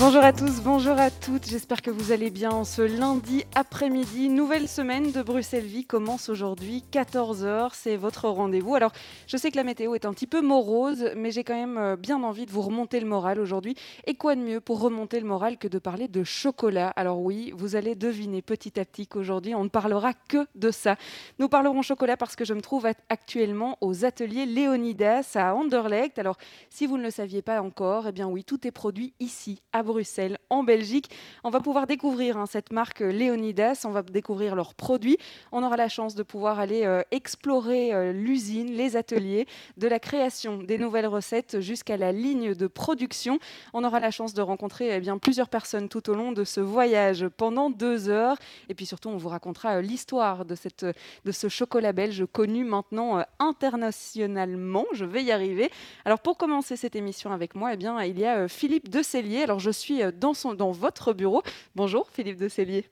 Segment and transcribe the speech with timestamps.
[0.00, 4.28] Bonjour à tous, bonjour à toutes, j'espère que vous allez bien ce lundi après-midi.
[4.28, 8.74] Nouvelle semaine de Bruxelles Vie commence aujourd'hui, 14h, c'est votre rendez-vous.
[8.74, 8.90] Alors,
[9.28, 11.94] je sais que la météo est un petit peu morose, mais j'ai quand même euh,
[11.96, 13.76] bien envie de vous remonter le moral aujourd'hui.
[14.04, 16.88] Et quoi de mieux pour remonter le moral que de parler de chocolat?
[16.96, 20.96] Alors oui, vous allez deviner petit à petit qu'aujourd'hui, on ne parlera que de ça.
[21.38, 26.18] Nous parlerons chocolat parce que je me trouve actuellement aux ateliers Léonidas à Anderlecht.
[26.18, 26.36] Alors,
[26.68, 29.83] si vous ne le saviez pas encore, eh bien oui, tout est produit ici, à
[29.84, 31.10] Bruxelles, en Belgique.
[31.44, 35.18] On va pouvoir découvrir hein, cette marque euh, Léonidas, on va découvrir leurs produits.
[35.52, 39.98] On aura la chance de pouvoir aller euh, explorer euh, l'usine, les ateliers, de la
[39.98, 43.38] création des nouvelles recettes jusqu'à la ligne de production.
[43.72, 46.60] On aura la chance de rencontrer eh bien, plusieurs personnes tout au long de ce
[46.60, 48.36] voyage pendant deux heures.
[48.68, 53.24] Et puis surtout, on vous racontera l'histoire de, cette, de ce chocolat belge connu maintenant
[53.38, 54.84] internationalement.
[54.92, 55.70] Je vais y arriver.
[56.04, 59.42] Alors pour commencer cette émission avec moi, eh bien, il y a Philippe Decellier.
[59.42, 61.42] Alors je suis euh, dans, son, dans votre bureau.
[61.74, 62.88] Bonjour Philippe de Cellier.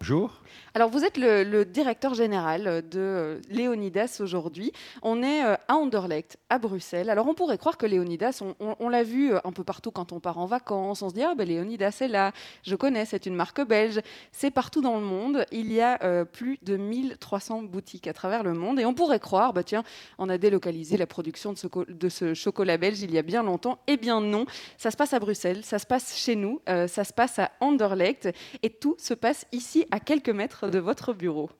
[0.00, 0.42] Bonjour.
[0.76, 4.72] Alors, vous êtes le, directeur général de euh, Léonidas aujourd'hui.
[5.00, 7.08] On est euh, à Anderlecht, à Bruxelles.
[7.08, 10.20] Alors, on pourrait croire que Léonidas, on, l'a vu euh, un peu partout quand on
[10.20, 11.00] part en vacances.
[11.00, 14.00] On se dit, ah ben Léonidas est là, je connais, c'est une marque belge.
[14.32, 15.46] C'est partout dans le monde.
[15.50, 18.78] Il y a plus de 1300 boutiques à travers le monde.
[18.78, 19.82] Et on pourrait croire, bah tiens,
[20.18, 21.54] on a délocalisé la production
[21.88, 23.78] de ce chocolat belge il y a bien longtemps.
[23.86, 24.44] Eh bien non,
[24.76, 28.28] ça se passe à Bruxelles, ça se passe chez nous, ça se passe à Anderlecht.
[28.62, 31.50] Et tout se passe ici, à quelques mètres de votre bureau.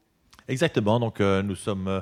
[0.49, 1.01] Exactement.
[1.01, 2.01] Donc, euh, nous sommes euh,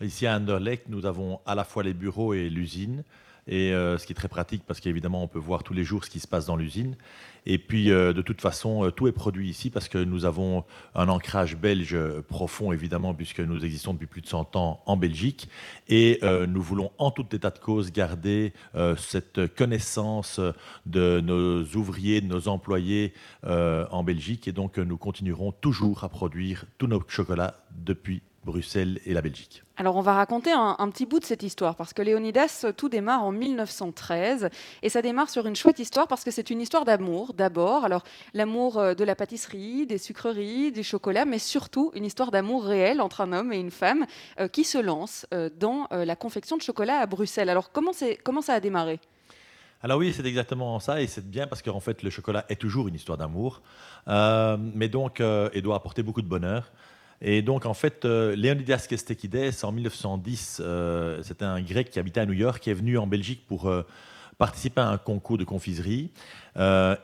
[0.00, 0.88] ici à Anderlecht.
[0.88, 3.04] Nous avons à la fois les bureaux et l'usine.
[3.48, 6.04] Et euh, ce qui est très pratique parce qu'évidemment, on peut voir tous les jours
[6.04, 6.96] ce qui se passe dans l'usine.
[7.48, 10.64] Et puis, euh, de toute façon, euh, tout est produit ici parce que nous avons
[10.96, 11.96] un ancrage belge
[12.28, 15.48] profond, évidemment, puisque nous existons depuis plus de 100 ans en Belgique.
[15.88, 18.52] Et nous voulons, en tout état de cause, garder
[18.96, 20.40] cette connaissance
[20.86, 23.12] de nos ouvriers, de nos employés
[23.44, 24.48] en Belgique.
[24.48, 29.62] Et donc, nous continuerons toujours à produire tous nos chocolats depuis Bruxelles et la Belgique.
[29.76, 33.22] Alors on va raconter un, petit bout de cette histoire parce que Léonidas, tout démarre
[33.24, 34.48] en 1913
[34.82, 37.84] et ça démarre sur une chouette histoire parce que c'est une histoire d'amour d'abord.
[37.84, 42.64] Alors l'amour euh, de la pâtisserie, des sucreries, du chocolat, mais surtout une histoire d'amour
[42.64, 44.06] réel entre un homme et une femme
[44.40, 47.50] euh, qui se lancent euh, dans la confection de chocolat à Bruxelles.
[47.50, 47.90] Alors comment,
[48.24, 49.00] comment ça a démarré?
[49.82, 52.88] Alors oui, c'est exactement ça, et c'est bien parce qu'en fait, le chocolat est toujours
[52.88, 53.62] une histoire d'amour,
[54.06, 56.72] mais donc, il doit apporter beaucoup de bonheur.
[57.22, 62.20] Et donc, en fait, euh, Leonidas Kestekides, en 1910, euh, c'était un grec qui habitait
[62.20, 63.82] à New York, qui est venu en Belgique pour euh,
[64.38, 66.10] participer à un concours de confiserie.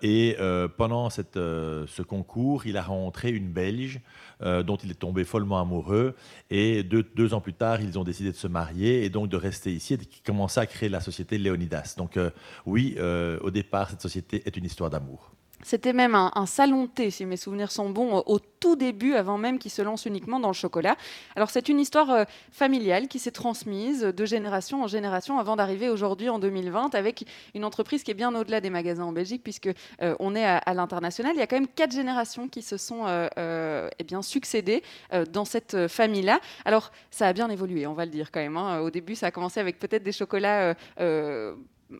[0.03, 0.37] et
[0.77, 4.01] pendant cette, ce concours, il a rencontré une Belge
[4.41, 6.15] dont il est tombé follement amoureux.
[6.51, 9.39] Et deux, deux, ans plus tard, ils ont décidé de se marier et donc de
[9.39, 11.95] rester ici et de commencer à créer la société Leonidas.
[11.97, 12.19] Donc,
[12.67, 15.33] oui, au départ, cette société est une histoire d'amour.
[15.63, 19.59] C'était même un, salon thé, si mes souvenirs sont bons, au tout début, avant même
[19.59, 20.97] qu'il se lance uniquement dans le chocolat.
[21.37, 25.89] Alors c'est une histoire euh, familiale qui s'est transmise de génération en génération avant d'arriver
[25.89, 27.25] aujourd'hui en 2020 avec
[27.55, 30.75] une entreprise qui est bien au-delà des magasins en Belgique puisque euh, on est à,
[30.75, 31.33] l'international.
[31.35, 34.83] Il y a quand même quatre générations qui se sont euh, eh bien succédées
[35.31, 36.41] dans cette famille-là.
[36.65, 38.57] Alors ça a bien évolué, on va le dire quand même.
[38.57, 38.81] Hein.
[38.81, 40.75] Au début, ça a commencé avec peut-être des chocolats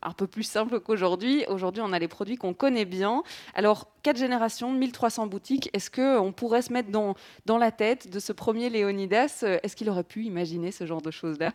[0.01, 1.45] un peu plus simple qu'aujourd'hui.
[1.49, 3.23] Aujourd'hui, on a les produits qu'on connaît bien.
[3.55, 5.71] Alors, quatre générations, 1300 boutiques.
[5.73, 7.15] Est-ce qu'on pourrait se mettre dans,
[7.47, 9.45] dans la tête de ce premier Léonidas?
[9.63, 11.53] Est-ce qu'il aurait pu imaginer ce genre de choses-là?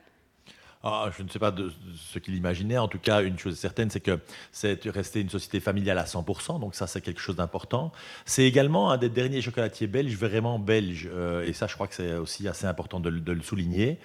[0.83, 1.53] Ah, je ne sais pas
[1.95, 2.77] ce qu'il imaginait.
[2.77, 4.19] En tout cas, une chose est certaine, c'est que
[4.51, 6.59] c'est resté une société familiale à 100%.
[6.59, 7.91] Donc ça, c'est quelque chose d'important.
[8.25, 11.09] C'est également un des derniers chocolatiers belges vraiment belges.
[11.11, 13.99] Euh, et ça, je crois que c'est aussi assez important de, le souligner.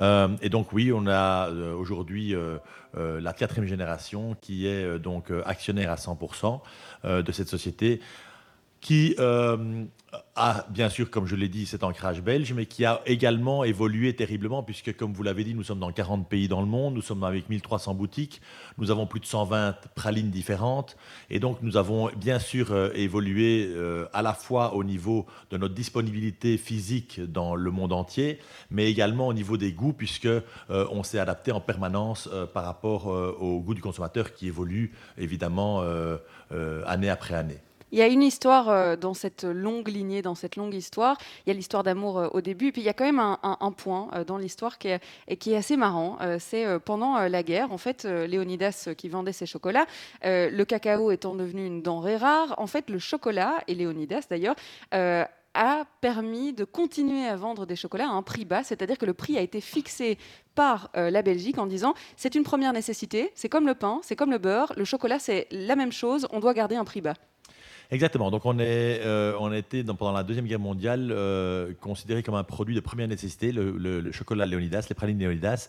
[0.00, 2.34] Euh, et donc oui, on a euh, aujourd'hui
[2.94, 6.60] la quatrième génération qui est donc actionnaire à 100%
[7.04, 8.00] de cette société
[8.80, 9.16] qui
[10.34, 14.14] a bien sûr, comme je l'ai dit, cet ancrage belge, mais qui a également évolué
[14.14, 17.02] terriblement, puisque comme vous l'avez dit, nous sommes dans 40 pays dans le monde, nous
[17.02, 18.40] sommes avec 1300 boutiques,
[18.78, 20.96] nous avons plus de 120 pralines différentes,
[21.30, 25.56] et donc nous avons bien sûr euh, évolué euh, à la fois au niveau de
[25.56, 28.38] notre disponibilité physique dans le monde entier,
[28.70, 33.06] mais également au niveau des goûts, puisque euh, on s'est adapté en permanence par rapport
[33.06, 35.82] au goût du consommateur qui évolue évidemment
[36.86, 37.60] année après année.
[37.92, 41.16] Il y a une histoire euh, dans cette longue lignée, dans cette longue histoire.
[41.44, 43.72] Il y a l'histoire d'amour euh, au début, puis il y a quand même un,
[43.72, 46.18] point euh, dans l'histoire qui est assez marrant.
[46.38, 49.86] c'est pendant la guerre, en fait, Léonidas qui vendait ses chocolats,
[50.22, 54.56] le cacao étant devenu une denrée rare, en fait, le chocolat, et Léonidas d'ailleurs,
[54.92, 59.14] a permis de continuer à vendre des chocolats à un prix bas, c'est-à-dire que le
[59.14, 60.18] prix a été fixé
[60.54, 64.30] par la Belgique en disant c'est une première nécessité, c'est comme le pain, c'est comme
[64.30, 67.14] le beurre, le chocolat c'est la même chose, on doit garder un prix bas.
[67.90, 68.30] Exactement.
[68.30, 72.44] Donc on, est, euh, on était pendant la Deuxième Guerre mondiale euh, considéré comme un
[72.44, 75.68] produit de première nécessité, le, chocolat Léonidas, les pralines Léonidas.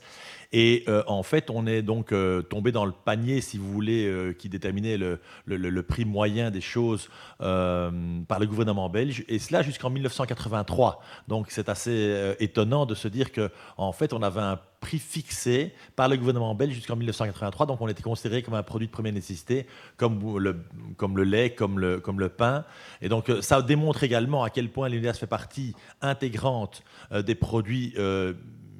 [0.51, 2.13] Et euh, en fait, on est donc
[2.49, 7.09] tombé dans le panier, si vous voulez, qui déterminait le, prix moyen des choses
[7.39, 9.23] par le gouvernement belge.
[9.27, 11.01] Et cela jusqu'en 1983.
[11.27, 15.73] Donc c'est assez étonnant de se dire qu'en en fait, on avait un prix fixé
[15.95, 17.65] par le gouvernement belge jusqu'en 1983.
[17.65, 19.65] Donc on était considéré comme un produit de première nécessité,
[19.97, 22.63] comme le, lait, comme le, pain.
[23.01, 27.35] Et donc euh, ça démontre également à quel point l'UNES fait partie intégrante euh, des
[27.35, 28.33] produits, euh,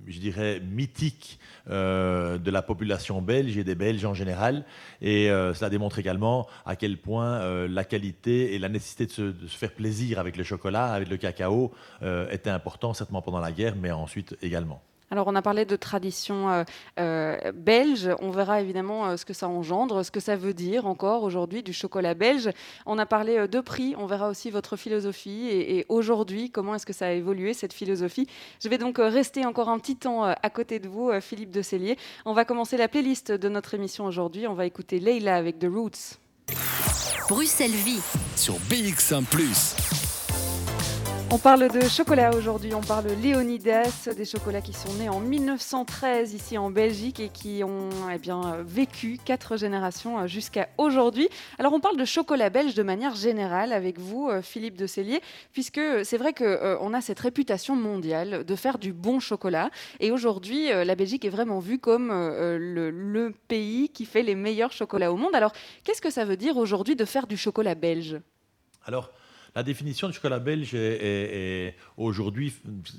[0.08, 4.64] je dirais, mythiques de la population belge et des Belges en général.
[5.02, 9.48] Et cela démontre également à quel point la qualité et la nécessité de se, de
[9.48, 11.74] se, faire plaisir avec le chocolat, avec le cacao,
[12.32, 14.82] étaient importants, certainement pendant la guerre, mais ensuite également.
[15.10, 16.64] Alors, on a parlé de tradition euh,
[17.00, 18.10] euh, belge.
[18.20, 21.64] On verra évidemment euh, ce que ça engendre, ce que ça veut dire encore aujourd'hui
[21.64, 22.50] du chocolat belge.
[22.86, 23.96] On a parlé de prix.
[23.98, 28.28] On verra aussi votre philosophie et, aujourd'hui, comment est-ce que ça a évolué, cette philosophie?
[28.62, 31.98] Je vais donc rester encore un petit temps à côté de vous, Philippe de Cellier.
[32.26, 34.48] On va commencer la playlist de notre émission aujourd'hui.
[34.48, 36.18] On va écouter Leila avec The Roots.
[37.30, 38.02] Bruxelles Vie
[38.36, 39.24] sur BX1⁇
[41.32, 46.34] on parle de chocolat aujourd'hui, on parle Léonidas, des chocolats qui sont nés en 1913
[46.34, 48.18] ici en Belgique et qui ont eh
[48.64, 51.28] vécu quatre générations euh, jusqu'à aujourd'hui.
[51.60, 55.22] Alors on parle de chocolat belge de manière générale avec vous, euh, Philippe de Cellier,
[55.52, 59.70] puisque c'est vrai qu'on euh, a cette réputation mondiale de faire du bon chocolat.
[60.00, 64.72] Et aujourd'hui, la Belgique est vraiment vue comme le, le pays qui fait les meilleurs
[64.72, 65.36] chocolats au monde.
[65.36, 65.52] Alors
[65.84, 68.20] qu'est-ce que ça veut dire aujourd'hui de faire du chocolat belge?
[68.86, 69.12] Alors,
[69.58, 72.54] la définition du chocolat belge est, aujourd'hui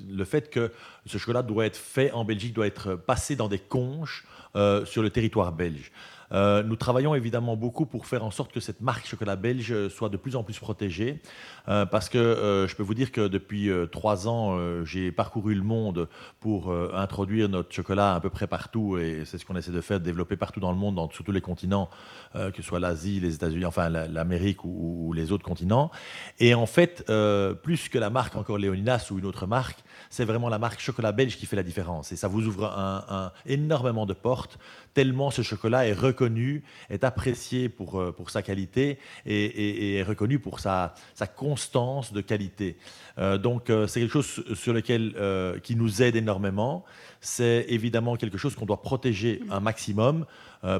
[0.09, 0.73] le fait que
[1.05, 4.25] ce chocolat doit être fait en Belgique, doit être passé dans des conches
[4.57, 5.89] euh, sur le territoire belge.
[6.31, 10.09] Euh, nous travaillons évidemment beaucoup pour faire en sorte que cette marque chocolat belge soit
[10.09, 11.21] de plus en plus protégée,
[11.67, 15.63] euh, parce que euh, je peux vous dire que depuis trois ans, j'ai parcouru le
[15.63, 16.07] monde
[16.39, 19.99] pour introduire notre chocolat à peu près partout, et c'est ce qu'on essaie de faire,
[19.99, 21.89] de développer partout dans le monde, dans, sur tous les continents,
[22.33, 25.91] que ce soit l'Asie, les États-Unis, enfin l'Amérique ou, les autres continents.
[26.39, 27.05] Et en fait,
[27.63, 29.79] plus que la marque encore Léoninas ou une autre marque,
[30.09, 32.11] c'est vraiment la marque chocolat belge qui fait la différence.
[32.11, 34.57] Et ça vous ouvre un, énormément de portes,
[34.93, 40.39] tellement ce chocolat est reconnu, est apprécié pour, euh, pour sa qualité et, est reconnu
[40.39, 42.77] pour sa, sa constance de qualité.
[43.17, 45.15] Euh, donc euh, c'est quelque chose sur lequel,
[45.63, 46.85] qui nous aide énormément.
[47.21, 50.25] C'est évidemment quelque chose qu'on doit protéger un maximum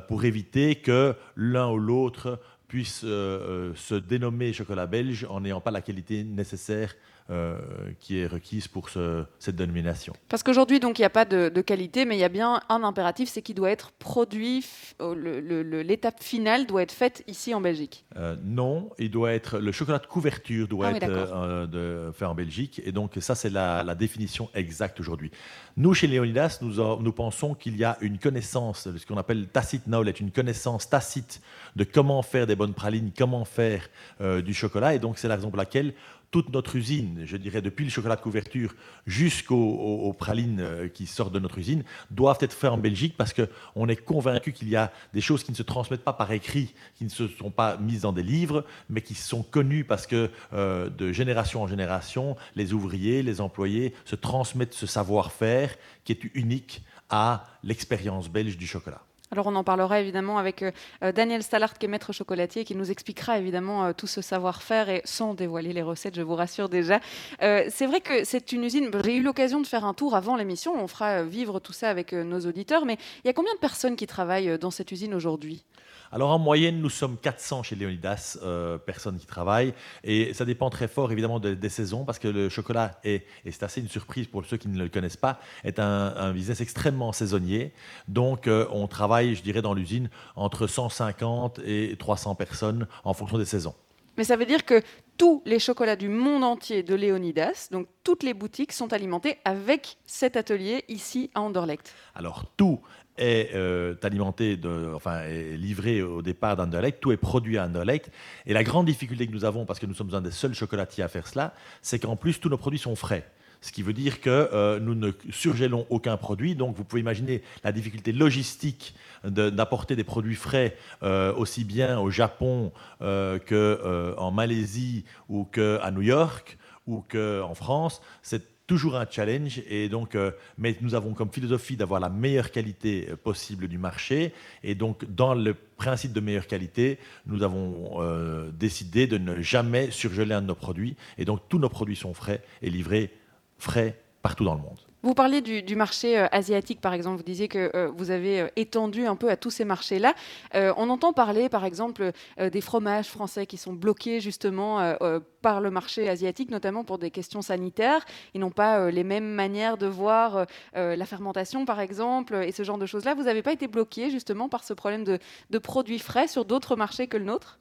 [0.07, 5.81] pour éviter que l'un ou l'autre puisse se dénommer chocolat belge en n'ayant pas la
[5.81, 6.95] qualité nécessaire
[7.31, 7.59] euh,
[7.99, 10.13] qui est requise pour cette dénomination.
[10.29, 12.81] Parce qu'aujourd'hui, donc, il n'y a pas de, qualité, mais il y a bien un
[12.81, 14.65] impératif, c'est qu'il doit être produit,
[14.99, 18.03] l'étape finale doit être faite ici en Belgique.
[18.15, 22.25] Euh, non, il doit être, le chocolat de couverture doit ah être euh, de, fait
[22.25, 25.29] en Belgique, et donc ça, c'est la, définition exacte aujourd'hui.
[25.77, 29.85] Nous, chez Léonidas, nous, nous pensons qu'il y a une connaissance, ce qu'on appelle tacite
[29.85, 31.41] knowledge, une connaissance tacite
[31.75, 33.87] de comment faire des bonnes pralines, comment faire
[34.19, 35.93] du chocolat, et donc c'est la raison pour laquelle
[36.31, 38.75] toute notre usine, je dirais depuis le chocolat de couverture
[39.07, 43.87] jusqu'aux pralines euh, qui sortent de notre usine, doivent être faites en Belgique parce qu'on
[43.87, 47.03] est convaincu qu'il y a des choses qui ne se transmettent pas par écrit, qui
[47.03, 50.89] ne se sont pas mises dans des livres, mais qui sont connues parce que euh,
[50.89, 56.83] de génération en génération, les ouvriers, les employés se transmettent ce savoir-faire qui est unique
[57.09, 59.01] à l'expérience belge du chocolat.
[59.31, 60.71] Alors on en parlera évidemment avec euh,
[61.03, 64.89] euh, Daniel Stallard qui est maître chocolatier qui nous expliquera évidemment euh, tout ce savoir-faire
[64.89, 66.99] et sans dévoiler les recettes, je vous rassure déjà.
[67.39, 70.73] c'est vrai que c'est une usine, j'ai eu l'occasion de faire un tour avant l'émission,
[70.75, 73.95] on fera vivre tout ça avec nos auditeurs, mais il y a combien de personnes
[73.95, 75.63] qui travaillent dans cette usine aujourd'hui?
[76.11, 79.73] Alors en moyenne, nous sommes 400 chez Léonidas, euh, personnes qui travaillent,
[80.03, 83.63] et ça dépend très fort évidemment des saisons, parce que le chocolat est, et c'est
[83.63, 87.73] assez une surprise pour ceux qui ne le connaissent pas, est un, business extrêmement saisonnier.
[88.07, 93.37] Donc euh, on travaille, je dirais, dans l'usine entre 150 et 300 personnes en fonction
[93.37, 93.75] des saisons.
[94.19, 94.81] Mais ça veut dire que
[95.17, 99.97] tous les chocolats du monde entier de Léonidas, donc toutes les boutiques sont alimentées avec
[100.05, 101.93] cet atelier ici à Anderlecht.
[102.15, 102.81] Alors tout
[103.19, 104.59] est euh, alimenté,
[104.95, 108.11] enfin est livré au départ d'Anderlecht, tout est produit à Anderlecht.
[108.45, 111.03] Et la grande difficulté que nous avons, parce que nous sommes un des seuls chocolatiers
[111.03, 113.29] à faire cela, c'est qu'en plus tous nos produits sont frais.
[113.61, 116.55] Ce qui veut dire que euh, nous ne surgélons aucun produit.
[116.55, 118.95] Donc vous pouvez imaginer la difficulté logistique
[119.25, 126.57] d'apporter des produits frais euh, aussi bien au Japon qu'en Malaisie ou qu'à New York
[126.87, 128.01] ou qu'en France.
[128.21, 129.61] C'est toujours un challenge.
[129.71, 134.31] Euh, mais nous avons comme philosophie d'avoir la meilleure qualité euh, possible du marché.
[134.63, 139.89] Et donc, dans le principe de meilleure qualité, nous avons euh, décidé de ne jamais
[139.89, 140.95] surgeler un de nos produits.
[141.17, 143.11] Et donc, tous nos produits sont frais et livrés
[143.57, 144.88] frais partout dans le monde.
[145.01, 147.17] Vous parliez du, marché euh, asiatique, par exemple.
[147.17, 150.13] Vous disiez que euh, vous avez euh, étendu un peu à tous ces marchés-là.
[150.53, 154.95] on entend parler, par exemple, des fromages français qui sont bloqués justement
[155.41, 158.05] par le marché asiatique, notamment pour des questions sanitaires.
[158.33, 162.77] Ils n'ont pas les mêmes manières de voir la fermentation, par exemple, et ce genre
[162.77, 163.13] de choses-là.
[163.13, 167.07] Vous n'avez pas été bloqué justement par ce problème de produits frais sur d'autres marchés
[167.07, 167.59] que le nôtre?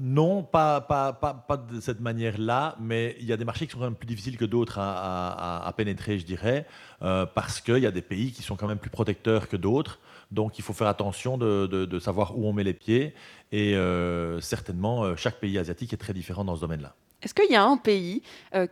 [0.00, 3.78] Non, pas, pas, pas, de cette manière-là, mais il y a des marchés qui sont
[3.78, 6.66] quand même plus difficiles que d'autres à, pénétrer, je dirais,
[7.02, 9.98] euh, parce qu'il y a des pays qui sont quand même plus protecteurs que d'autres.
[10.30, 13.14] Donc il faut faire attention de, savoir où on met les pieds.
[13.52, 16.94] Et euh, certainement, chaque pays asiatique est très différent dans ce domaine-là.
[17.22, 18.22] Est-ce qu'il y a un pays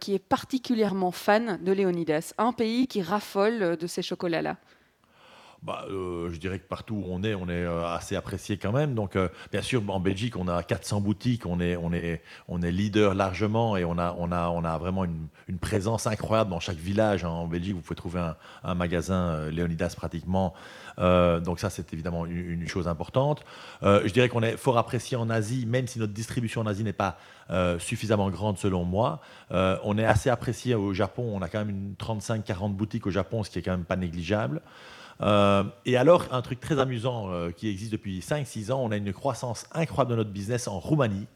[0.00, 2.33] qui est particulièrement fan de Léonidas?
[2.38, 4.57] Un pays qui raffole de ces chocolats-là?
[5.62, 8.73] Bah, euh, je dirais que partout où on est, on est euh, assez apprécié quand
[8.73, 8.95] même.
[8.95, 12.62] Donc, euh, bien sûr, en Belgique, on a 400 boutiques, on est, on est, on
[12.62, 16.50] est leader largement et on a, on a, on a vraiment une, une présence incroyable
[16.50, 17.25] dans chaque village.
[17.25, 17.28] Hein.
[17.28, 20.52] En Belgique, vous pouvez trouver un, un magasin Léonidas pratiquement.
[20.99, 23.45] donc ça, c'est évidemment une, chose importante.
[23.83, 26.92] je dirais qu'on est fort apprécié en Asie, même si notre distribution en Asie n'est
[26.92, 27.19] pas
[27.78, 29.21] suffisamment grande selon moi.
[29.50, 31.31] on est assez apprécié au Japon.
[31.35, 33.97] On a quand même une 35-40 boutiques au Japon, ce qui est quand même pas
[33.97, 34.61] négligeable.
[35.23, 38.97] Euh, et alors, un truc très amusant euh, qui existe depuis 5-6 ans, on a
[38.97, 41.26] une croissance incroyable de notre business en Roumanie.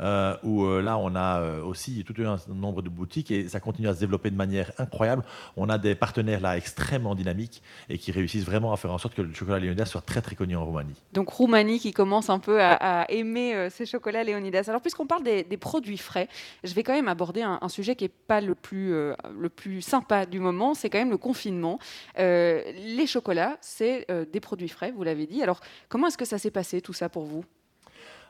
[0.00, 3.60] Euh, où euh, là, on a euh, aussi tout un nombre de boutiques et ça
[3.60, 5.22] continue à se développer de manière incroyable.
[5.56, 9.14] On a des partenaires là extrêmement dynamiques et qui réussissent vraiment à faire en sorte
[9.14, 10.94] que le chocolat Léonidas soit très très connu en Roumanie.
[11.12, 14.64] Donc Roumanie qui commence un peu à, aimer ces chocolats Léonidas.
[14.68, 16.28] Alors puisqu'on parle des, produits frais,
[16.64, 20.26] je vais quand même aborder un, sujet qui n'est pas le plus, le plus sympa
[20.26, 21.78] du moment, c'est quand même le confinement.
[22.16, 25.42] les chocolats, c'est des produits frais, vous l'avez dit.
[25.42, 27.44] Alors comment est-ce que ça s'est passé tout ça pour vous?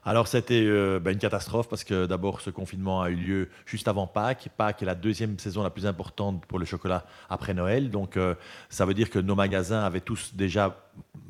[0.05, 3.89] Alors c'était euh, bah, une catastrophe parce que d'abord ce confinement a eu lieu juste
[3.89, 4.49] avant Pâques.
[4.57, 7.91] Pâques est la deuxième saison la plus importante pour le chocolat après Noël.
[7.91, 8.35] Donc euh,
[8.71, 10.77] ça veut dire que nos magasins avaient tous déjà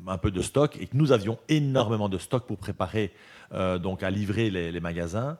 [0.07, 3.11] un peu de stock et que nous avions énormément de stock pour préparer
[3.53, 5.37] euh, donc à livrer les, magasins.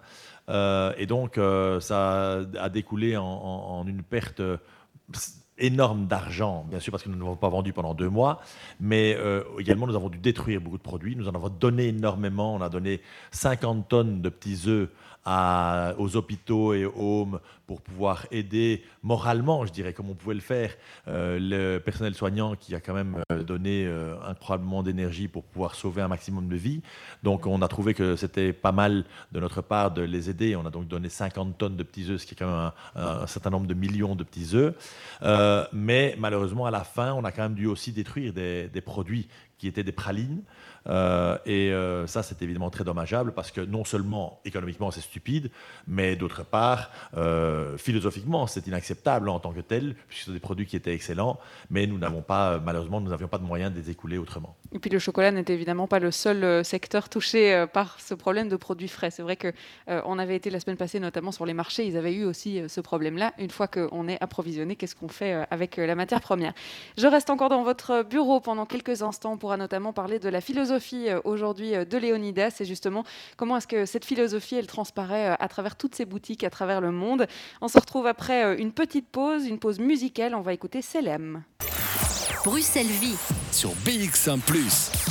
[0.50, 1.40] et donc
[1.80, 4.42] ça a découlé en une perte
[5.62, 8.41] énorme d'argent, bien sûr parce que nous n'avons pas vendu pendant deux mois,
[8.80, 11.15] mais euh, également nous avons dû détruire beaucoup de produits.
[11.15, 12.56] Nous en avons donné énormément.
[12.56, 13.01] On a donné
[13.32, 14.89] 50 tonnes de petits œufs
[15.25, 17.40] aux hôpitaux et aux homes
[17.72, 20.75] pour pouvoir aider moralement, je dirais, comme on pouvait le faire,
[21.08, 25.75] euh, le personnel soignant qui a quand même euh, donné euh, incroyablement d'énergie pour pouvoir
[25.75, 26.82] sauver un maximum de vies.
[27.24, 30.58] Donc on a trouvé que c'était pas mal de notre part de les aider.
[30.58, 33.28] On a donc donné 50 tonnes de petits œufs, ce qui est quand même un,
[33.28, 34.75] certain nombre de millions de petits œufs.
[35.72, 39.30] mais malheureusement, à la fin, on a quand même dû aussi détruire des, des produits
[39.58, 40.42] qui étaient des pralines.
[40.88, 45.52] Euh, et euh, ça, c'est évidemment très dommageable parce que non seulement économiquement, c'est stupide,
[45.88, 50.66] mais d'autre part, euh, philosophiquement, c'est inacceptable en tant que tel, puisque c'est des produits
[50.66, 53.90] qui étaient excellents, mais nous n'avons pas, malheureusement, nous n'avions pas de moyens de les
[53.90, 54.56] écouler autrement.
[54.74, 58.56] Et puis le chocolat n'était évidemment pas le seul secteur touché par ce problème de
[58.56, 59.12] produits frais.
[59.12, 59.54] C'est vrai que
[59.88, 62.80] on avait été la semaine passée, notamment sur les marchés, ils avaient eu aussi ce
[62.80, 63.34] problème-là.
[63.38, 66.54] Une fois qu'on est approvisionné, qu'est-ce qu'on fait avec la matière première?
[66.98, 69.38] Je reste encore dans votre bureau pendant quelques instants.
[69.38, 73.04] pour notamment parler de la philosophie euh, aujourd'hui euh, de Léonidas et justement
[73.38, 76.82] comment est-ce que cette philosophie elle transparaît euh, à travers toutes ces boutiques à travers
[76.82, 77.28] le monde?
[77.62, 80.36] On se retrouve après une petite pause, une pause musicale.
[80.36, 81.44] On va écouter Selem.
[82.44, 83.18] Bruxelles Vie
[83.51, 84.40] sur BX1⁇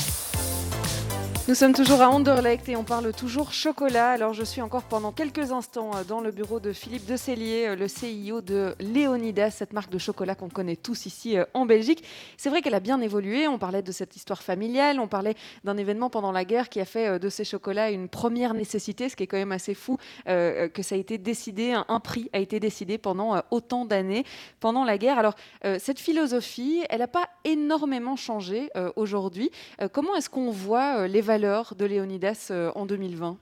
[1.50, 4.10] nous sommes toujours à Anderlecht et on parle toujours chocolat.
[4.10, 7.74] Alors je suis encore pendant quelques instants euh, dans le bureau de Philippe Decellier, euh,
[7.74, 12.04] le CIO de Léonidas, cette marque de chocolat qu'on connaît tous ici euh, en Belgique.
[12.36, 13.48] C'est vrai qu'elle a bien évolué.
[13.48, 16.84] On parlait de cette histoire familiale, on parlait d'un événement pendant la guerre qui a
[16.84, 20.82] fait de ces chocolats une première nécessité, ce qui est quand même assez fou que
[20.82, 24.24] ça a été décidé, un, prix a été décidé pendant autant d'années
[24.60, 25.18] pendant la guerre.
[25.18, 25.34] Alors
[25.78, 29.50] cette philosophie, elle n'a pas énormément changé aujourd'hui.
[29.92, 33.38] comment est-ce qu'on voit les valeurs de Léonidas euh, en 2020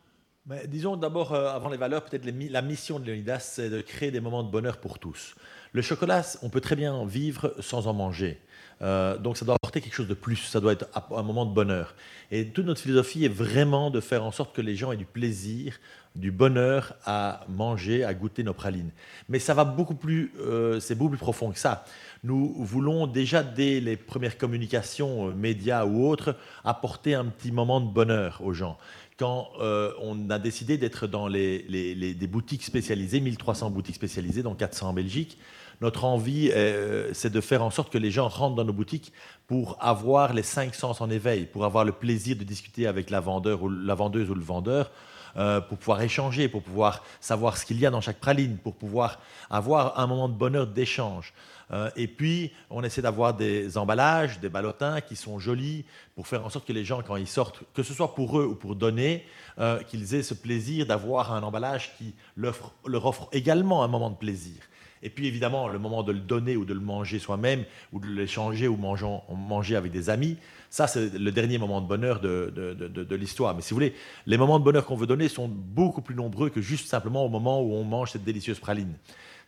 [0.46, 4.12] Mais disons d'abord, euh, avant les valeurs, peut-être la mission de Léonidas, c'est de créer
[4.12, 5.34] des moments de bonheur pour tous.
[5.72, 8.40] Le chocolat, on peut très bien vivre sans en manger.
[8.82, 11.52] Euh, donc ça doit apporter quelque chose de plus, ça doit être un moment de
[11.52, 11.96] bonheur.
[12.30, 15.04] Et toute notre philosophie est vraiment de faire en sorte que les gens aient du
[15.04, 15.80] plaisir,
[16.14, 18.92] du bonheur à manger, à goûter nos pralines.
[19.28, 20.32] Mais ça va beaucoup plus,
[20.80, 21.84] c'est beaucoup plus profond que ça.
[22.24, 27.88] Nous voulons déjà dès les premières communications, médias ou autres, apporter un petit moment de
[27.88, 28.76] bonheur aux gens
[29.18, 34.54] quand euh, on a décidé d'être dans les, des boutiques spécialisées, 1300 boutiques spécialisées, dont
[34.54, 35.38] 400 en Belgique.
[35.80, 39.12] Notre envie, euh, c'est de faire en sorte que les gens rentrent dans nos boutiques
[39.46, 43.20] pour avoir les cinq sens en éveil, pour avoir le plaisir de discuter avec la,
[43.20, 44.90] vendeuse ou le vendeur,
[45.36, 48.74] euh, pour pouvoir échanger, pour pouvoir savoir ce qu'il y a dans chaque praline, pour
[48.74, 49.20] pouvoir
[49.50, 51.32] avoir un moment de bonheur d'échange.
[51.70, 55.84] Euh, et puis, on essaie d'avoir des emballages, des ballotins qui sont jolis
[56.14, 58.46] pour faire en sorte que les gens, quand ils sortent, que ce soit pour eux
[58.46, 59.24] ou pour donner,
[59.58, 62.72] euh, qu'ils aient ce plaisir d'avoir un emballage qui leur
[63.06, 64.56] offre, également un moment de plaisir.
[65.02, 68.06] Et puis évidemment, le moment de le donner ou de le manger soi-même, ou de
[68.08, 70.36] l'échanger ou manger avec des amis,
[70.70, 73.54] ça c'est le dernier moment de bonheur de l'histoire.
[73.54, 73.94] Mais si vous voulez,
[74.26, 77.28] les moments de bonheur qu'on veut donner sont beaucoup plus nombreux que juste simplement au
[77.28, 78.92] moment où on mange cette délicieuse praline.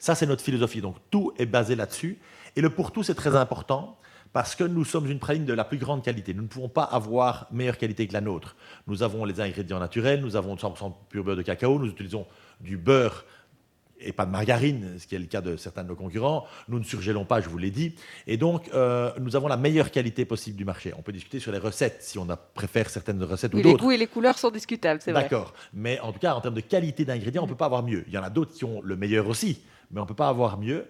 [0.01, 0.81] Ça, c'est notre philosophie.
[0.81, 2.19] Donc tout est basé là-dessus.
[2.57, 3.97] Et le pour tout, c'est très important
[4.33, 6.35] parce que nous sommes une praline de la plus grande qualité.
[6.35, 8.57] Nous ne pouvons pas avoir meilleure qualité que la nôtre.
[8.87, 12.27] Nous avons les ingrédients naturels, nous avons 100% pur beurre de cacao, nous utilisons
[12.61, 13.25] du beurre
[14.03, 16.47] et pas de margarine, ce qui est le cas de certains de nos concurrents.
[16.69, 17.95] Nous ne surgélons pas, je vous l'ai dit.
[18.27, 20.95] Et donc, euh, nous avons la meilleure qualité possible du marché.
[20.97, 23.77] On peut discuter sur les recettes, si on préfère certaines recettes ou d'autres.
[23.77, 25.25] Les goûts et les couleurs sont discutables, c'est vrai.
[25.25, 25.53] D'accord.
[25.75, 28.05] Mais en tout cas, en termes de qualité d'ingrédients, on ne peut pas avoir mieux.
[28.07, 30.29] Il y en a d'autres qui ont le meilleur aussi mais on ne peut pas
[30.29, 30.87] avoir mieux.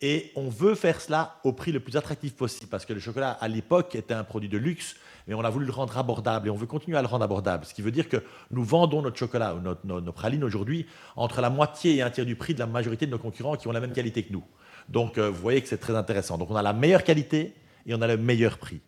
[0.00, 3.30] Et on veut faire cela au prix le plus attractif possible, parce que le chocolat,
[3.30, 4.96] à l'époque, était un produit de luxe,
[5.26, 7.64] mais on a voulu le rendre abordable, et on veut continuer à le rendre abordable.
[7.64, 8.18] Ce qui veut dire que
[8.50, 12.36] nous vendons notre chocolat, notre, nos, pralines aujourd'hui, entre la moitié et un tiers du
[12.36, 14.44] prix de la majorité de nos concurrents qui ont la même qualité que nous.
[14.88, 16.36] Donc euh, vous voyez que c'est très intéressant.
[16.36, 17.54] Donc on a la meilleure qualité
[17.86, 18.80] et on a le meilleur prix.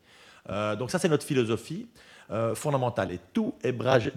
[0.50, 1.88] Euh, donc ça, c'est notre philosophie
[2.30, 3.12] euh, fondamentale.
[3.12, 4.10] Et tout est braqué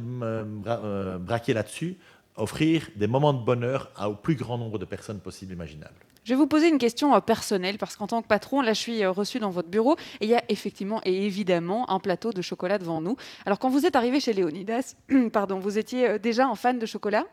[1.54, 1.98] là-dessus
[2.36, 6.06] offrir des moments de bonheur au plus grand nombre de personnes possible imaginables.
[6.30, 8.80] Je vais vous poser une question euh, personnelle parce qu'en tant que patron, là je
[8.80, 12.32] suis euh, reçu dans votre bureau et il y a effectivement et évidemment un plateau
[12.32, 13.16] de chocolat devant nous.
[13.46, 14.96] Alors quand vous êtes arrivé chez Léonidas,
[15.34, 17.26] pardon, vous étiez euh, déjà un fan de chocolat?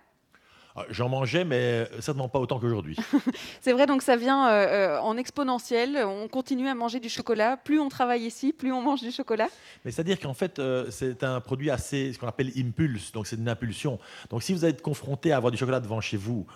[0.90, 2.96] J'en mangeais, mais certainement pas autant qu'aujourd'hui.
[3.60, 5.98] c'est vrai, donc ça vient euh, euh, en exponentiel.
[6.04, 7.56] On continue à manger du chocolat.
[7.56, 9.48] Plus on travaille ici, plus on mange du chocolat.
[9.84, 13.36] Mais c'est-à-dire qu'en fait, euh, c'est un produit assez, ce qu'on appelle impulse, donc c'est
[13.36, 13.98] une impulsion.
[14.30, 16.46] Donc si vous êtes confronté à avoir du chocolat devant chez vous,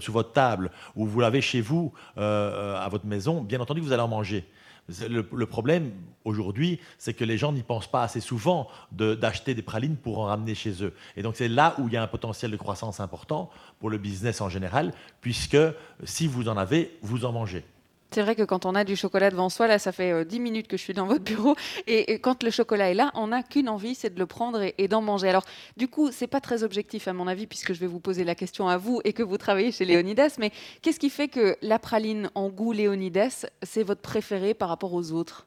[0.00, 4.02] sur votre table, ou vous l'avez chez vous, à votre maison, bien entendu, vous allez
[4.02, 4.46] en manger.
[4.88, 5.92] Le, problème
[6.24, 10.24] aujourd'hui, c'est que les gens n'y pensent pas assez souvent d'acheter des pralines pour en
[10.24, 10.94] ramener chez eux.
[11.16, 13.98] Et donc c'est là où il y a un potentiel de croissance important pour le
[13.98, 15.58] business en général, puisque
[16.04, 17.64] si vous en avez, vous en mangez.
[18.10, 20.40] C'est vrai que quand on a du chocolat devant soi, là, ça fait 10 euh,
[20.40, 23.42] minutes que je suis dans votre bureau, et, quand le chocolat est là, on n'a
[23.42, 25.28] qu'une envie, c'est de le prendre et, d'en manger.
[25.28, 25.44] Alors,
[25.76, 28.34] du coup, c'est pas très objectif à mon avis, puisque je vais vous poser la
[28.34, 31.78] question à vous et que vous travaillez chez Léonidas, mais qu'est-ce qui fait que la
[31.78, 35.46] praline en goût Léonidas, c'est votre préféré par rapport aux autres?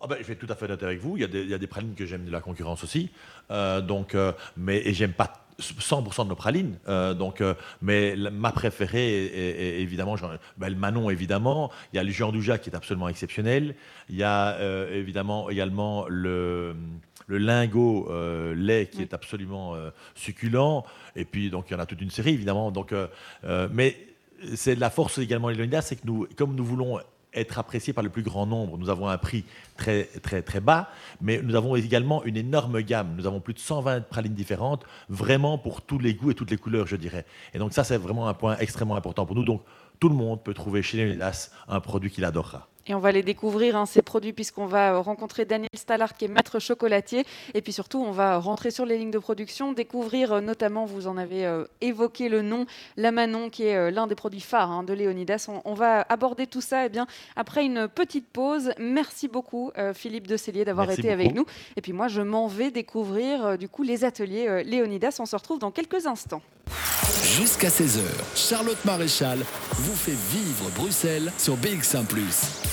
[0.00, 1.16] Ah ben, je vais tout à fait honnête avec vous.
[1.16, 3.10] Il y, a des, il y a des pralines que j'aime de la concurrence aussi.
[3.52, 6.78] Euh, donc, euh, mais, et j'aime pas 100% de nos pralines.
[6.88, 10.16] Euh, donc, euh, mais ma préférée est, évidemment
[10.56, 11.70] ben, le Manon, évidemment.
[11.92, 13.74] Il y a le Jean Douja qui est absolument exceptionnel.
[14.08, 16.74] Il y a euh, évidemment également le,
[17.26, 18.08] le lingot
[18.54, 19.74] lait qui est absolument
[20.14, 20.84] succulent.
[21.16, 22.70] Et puis, donc, il y en a toute une série, évidemment.
[22.70, 22.94] Donc,
[23.72, 23.96] mais
[24.54, 26.98] c'est la force également de c'est que nous, comme nous voulons
[27.34, 28.78] être apprécié par le plus grand nombre.
[28.78, 29.44] Nous avons un prix
[29.76, 30.90] très, très, très bas,
[31.20, 33.14] mais nous avons également une énorme gamme.
[33.16, 36.58] Nous avons plus de 120 pralines différentes, vraiment pour tous les goûts et toutes les
[36.58, 37.24] couleurs, je dirais.
[37.54, 39.44] Et donc ça, c'est vraiment un point extrêmement important pour nous.
[39.44, 39.62] Donc
[39.98, 42.68] tout le monde peut trouver chez Léonidas un produit qu'il adorera.
[42.86, 46.28] Et on va les découvrir, hein, ces produits, puisqu'on va rencontrer Daniel Stallard, qui est
[46.28, 47.24] maître chocolatier.
[47.54, 51.06] Et puis surtout, on va rentrer sur les lignes de production, découvrir euh, notamment, vous
[51.06, 52.66] en avez euh, évoqué le nom,
[52.96, 55.48] la Manon, qui est euh, l'un des produits phares hein, de Léonidas.
[55.64, 58.72] On, va aborder tout ça eh bien, après une petite pause.
[58.78, 61.46] Merci beaucoup, Philippe Decellier, d'avoir été avec nous.
[61.76, 65.16] Et puis moi, je m'en vais découvrir du coup les ateliers Léonidas.
[65.18, 66.42] On se retrouve dans quelques instants.
[67.24, 68.00] Jusqu'à 16h,
[68.36, 69.38] Charlotte Maréchal
[69.72, 72.04] vous fait vivre Bruxelles sur BX1⁇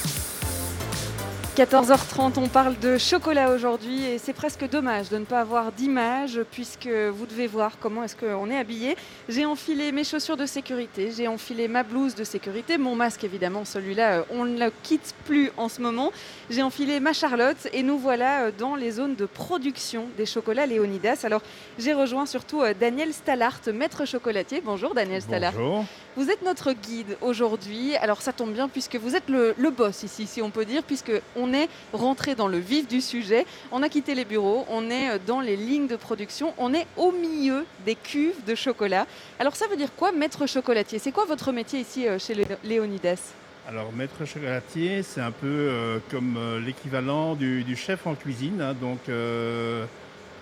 [1.60, 6.40] 14h30, on parle de chocolat aujourd'hui et c'est presque dommage de ne pas avoir d'image
[6.52, 8.96] puisque vous devez voir comment est-ce qu'on est habillé.
[9.28, 13.66] J'ai enfilé mes chaussures de sécurité, j'ai enfilé ma blouse de sécurité, mon masque évidemment,
[13.66, 16.14] celui-là, euh, on ne le quitte plus en ce moment.
[16.50, 20.66] J'ai enfilé ma Charlotte et nous voilà euh, dans les zones de production des chocolats
[20.66, 21.26] Léonidas.
[21.26, 21.42] Alors
[21.78, 24.62] j'ai rejoint surtout euh, Daniel Stallart, maître chocolatier.
[24.64, 25.52] Bonjour Daniel Stallart.
[25.52, 25.84] Bonjour.
[26.18, 27.96] Vous êtes notre guide aujourd'hui.
[27.98, 30.84] Alors ça tombe bien puisque vous êtes le, le boss ici, si on peut dire,
[30.84, 33.46] puisque on est rentré dans le vif du sujet.
[33.72, 36.88] On a quitté les bureaux, on est euh, dans les lignes de production, on est
[36.98, 39.06] au milieu des cuves de chocolat.
[39.40, 41.00] Alors ça veut dire quoi, maître chocolatier?
[41.00, 43.34] C'est quoi votre métier ici euh, chez Lé- Léonidas?
[43.68, 48.60] Alors, maître chocolatier, c'est un peu euh, comme euh, l'équivalent du, du chef en cuisine.
[48.62, 48.74] hein.
[48.74, 49.86] donc, euh,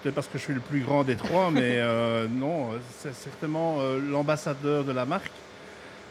[0.02, 1.82] peut-être parce que je suis le plus grand des trois, mais
[2.32, 5.30] non, c'est certainement l'ambassadeur de la marque.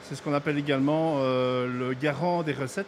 [0.09, 2.87] C'est ce qu'on appelle également euh, le garant des recettes,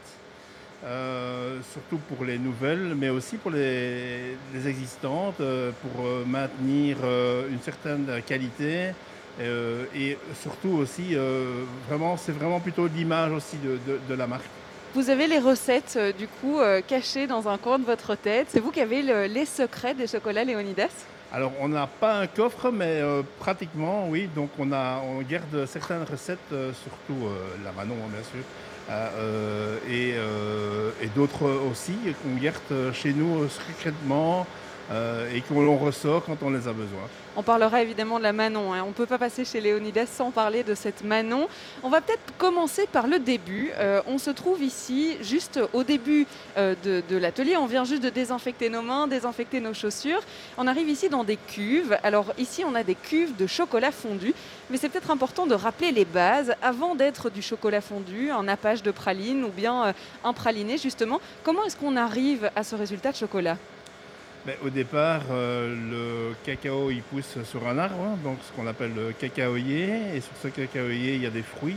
[0.85, 6.99] euh, surtout pour les nouvelles, mais aussi pour les, existantes, euh, pour maintenir
[7.51, 8.91] une certaine qualité.
[9.41, 11.15] Et surtout aussi,
[11.89, 14.45] vraiment, c'est vraiment plutôt l'image aussi de, la marque.
[14.95, 18.49] Vous avez les recettes du coup cachées dans un coin de votre tête.
[18.51, 21.07] C'est vous qui avez le- les secrets des chocolats Léonidas?
[21.31, 24.31] Alors, on n'a pas un coffre, mais euh, pratiquement, oui.
[24.35, 28.43] Donc, on, a, on garde certaines recettes, euh, surtout euh, la Manon, bien sûr,
[28.89, 34.47] euh, euh, et, euh, et d'autres aussi, qu'on garde chez nous secrètement
[34.91, 37.03] euh, et qu'on ressort quand on les a besoin.
[37.37, 38.73] On parlera évidemment de la Manon.
[38.73, 38.83] hein.
[38.85, 41.47] On ne peut pas passer chez Léonidas sans parler de cette Manon.
[41.83, 43.71] On va peut-être commencer par le début.
[43.77, 47.57] Euh, on se trouve ici juste au début euh, de, l'atelier.
[47.57, 50.23] On vient juste de désinfecter nos mains, désinfecter nos chaussures.
[50.57, 51.97] On arrive ici dans des cuves.
[52.03, 54.35] Alors ici, on a des cuves de chocolat fondu.
[54.71, 58.83] Mais c'est peut-être important de rappeler les bases avant d'être du chocolat fondu, un nappage
[58.83, 61.21] de praline ou bien un praliné justement.
[61.45, 63.57] Comment est-ce qu'on arrive à ce résultat de chocolat?
[64.65, 68.93] Au départ, euh, le cacao il pousse sur un arbre, hein, donc ce qu'on appelle
[68.95, 70.17] le cacaoyer.
[70.17, 71.77] Et sur ce cacaoyer, il y a des fruits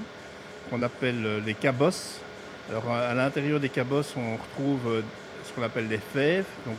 [0.70, 2.20] qu'on appelle euh, les cabosses.
[2.70, 5.02] Alors à l'intérieur des cabosses, on retrouve euh,
[5.44, 6.46] ce qu'on appelle les fèves.
[6.66, 6.78] Donc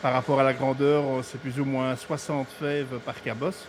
[0.00, 3.66] par rapport à la grandeur, c'est plus ou moins 60 fèves par cabosse.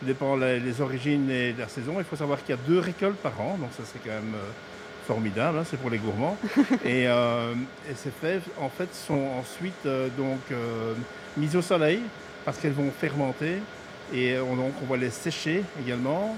[0.00, 1.94] Tout dépend les, origines et de la saison.
[1.98, 4.34] Il faut savoir qu'il y a deux récoltes par an, donc ça c'est quand même
[5.12, 6.36] formidable, hein, c'est pour les gourmands.
[6.84, 7.54] et, euh,
[7.90, 10.92] et ces fèves, en fait, sont ensuite euh, donc euh,
[11.36, 12.00] mises au soleil
[12.44, 13.54] parce qu'elles vont fermenter
[14.14, 16.36] et on, donc, on va les sécher également.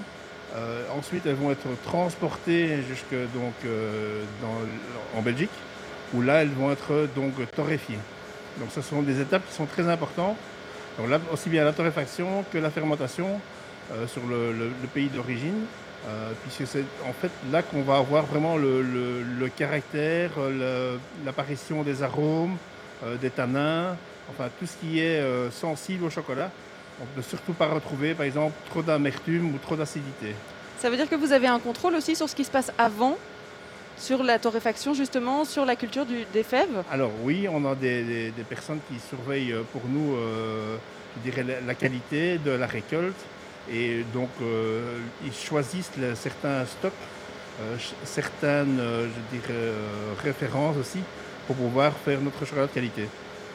[0.98, 3.54] Ensuite, elles vont être transportées jusque donc
[4.42, 5.50] dans- en Belgique
[6.12, 8.00] où là, elles vont être donc torréfiées.
[8.58, 10.36] Donc, ce sont des étapes qui sont très importantes.
[10.98, 13.40] Donc là, aussi bien la torréfaction que la fermentation
[14.08, 15.60] sur le, le- le pays d'origine.
[16.08, 20.96] Euh, puisque c'est en fait là qu'on va avoir vraiment le, le- le caractère, euh,
[21.26, 22.56] l'apparition des arômes,
[23.04, 23.96] euh, des tanins,
[24.30, 26.50] enfin tout ce qui est euh, sensible au chocolat.
[27.00, 30.34] On ne peut surtout pas retrouver par exemple trop d'amertume ou trop d'acidité.
[30.78, 33.18] Ça veut dire que vous avez un contrôle aussi sur ce qui se passe avant,
[33.98, 36.82] sur la torréfaction justement, sur la culture du- des fèves?
[36.90, 40.16] Alors oui, on a des, des- des personnes qui surveillent pour nous,
[41.16, 43.20] je dirais, la, la qualité de la récolte.
[43.72, 46.92] Et donc, euh, ils choisissent certains stocks,
[47.60, 49.72] euh, certaines, euh, je dirais,
[50.22, 50.98] références aussi,
[51.46, 53.06] pour pouvoir faire notre chocolat de qualité.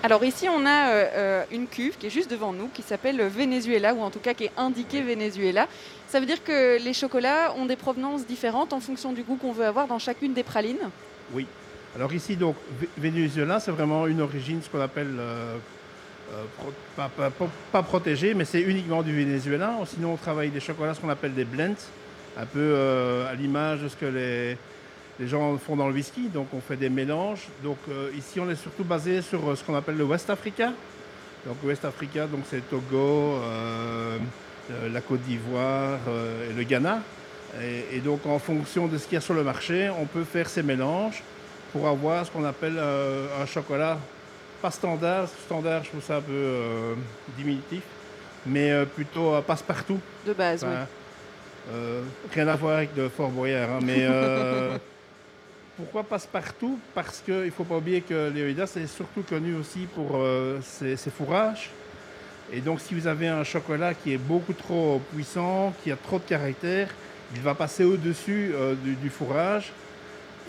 [0.04, 3.94] Alors ici, on a euh, une cuve qui est juste devant nous, qui s'appelle Venezuela,
[3.96, 5.68] ou en tout cas qui est indiquée Venezuela.
[6.08, 9.52] Ça veut dire que les chocolats ont des provenances différentes en fonction du goût qu'on
[9.52, 10.90] veut avoir dans chacune des pralines.
[11.34, 11.48] Oui.
[11.96, 12.56] Alors ici, donc,
[12.98, 15.56] Venezuela, c'est vraiment une origine, ce qu'on appelle, euh,
[17.72, 19.74] pas, protégée, mais c'est uniquement du Venezuela.
[19.86, 21.76] Sinon, on travaille des chocolats, ce qu'on appelle des blends,
[22.38, 24.58] un peu euh, à l'image de ce que les,
[25.28, 26.30] gens font dans le whisky.
[26.30, 27.48] Donc, on fait des mélanges.
[27.64, 30.72] Donc, euh, ici, on est surtout basé sur euh, ce qu'on appelle le West Africa.
[31.46, 33.40] Donc, West Africa, c'est Togo,
[34.92, 36.00] la Côte d'Ivoire
[36.50, 37.02] et le Ghana.
[37.94, 40.50] Et, donc, en fonction de ce qu'il y a sur le marché, on peut faire
[40.50, 41.22] ces mélanges
[41.72, 44.00] pour avoir ce qu'on appelle un chocolat
[44.62, 45.28] pas standard.
[45.46, 46.96] Standard, je trouve ça un peu euh,
[47.38, 47.84] diminutif,
[48.46, 50.00] mais euh, plutôt euh, passe-partout.
[50.26, 50.64] De base.
[50.64, 50.86] Enfin,
[52.34, 54.08] rien à voir avec de Fort Boyard, hein, mais
[55.78, 56.80] pourquoi passe-partout?
[56.94, 60.24] Parce qu'il ne faut pas oublier que Léonidas est surtout connu aussi pour
[60.62, 61.72] ses, ses fourrages.
[62.54, 66.20] Et donc, si vous avez un chocolat qui est beaucoup trop puissant, qui a trop
[66.20, 66.90] de caractère,
[67.34, 69.74] il va passer au-dessus du, du fourrage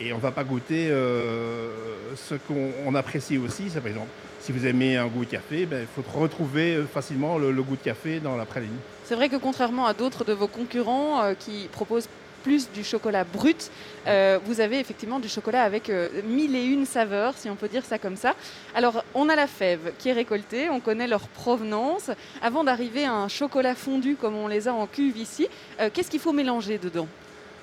[0.00, 1.70] et on ne va pas goûter euh,
[2.16, 3.64] ce qu'on on apprécie aussi.
[3.70, 4.08] C'est par exemple,
[4.40, 7.62] si vous aimez un goût de café, ben, il faut retrouver euh, facilement le, le
[7.62, 8.76] goût de café dans la praline.
[9.04, 12.08] C'est vrai que contrairement à d'autres de vos concurrents euh, qui proposent
[12.44, 13.72] plus du chocolat brut,
[14.06, 15.90] euh, vous avez effectivement du chocolat avec
[16.28, 18.36] mille et une saveurs, si on peut dire ça comme ça.
[18.72, 22.12] Alors, on a la fève qui est récoltée, on connaît leur provenance.
[22.40, 25.48] Avant d'arriver à un chocolat fondu comme on les a en cuve ici,
[25.92, 27.08] qu'est-ce qu'il faut mélanger dedans?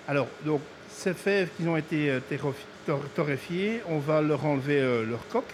[0.06, 0.60] Alors, donc,
[0.96, 2.20] ces fèves qui ont été euh,
[3.16, 5.54] torréfiées, on va leur enlever euh, leur coque,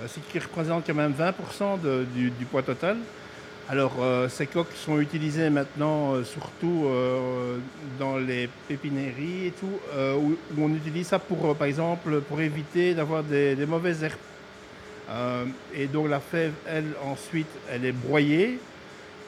[0.00, 2.96] euh, ce qui représente quand même 20% de- du, poids total.
[3.68, 3.92] Alors,
[4.28, 6.88] ces coques sont utilisées maintenant surtout
[8.00, 9.78] dans les pépineries et tout,
[10.18, 15.48] où, on utilise ça pour, par exemple, pour éviter d'avoir des, mauvaises herbes.
[15.72, 18.58] Et donc, la fève, elle, ensuite, elle est broyée,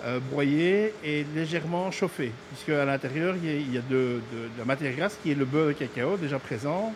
[0.05, 3.97] euh, broyée et légèrement chauffée, puisque à l'intérieur, il y a, il y a de,
[3.97, 6.93] de- de la matière grasse qui est le beurre de cacao déjà présent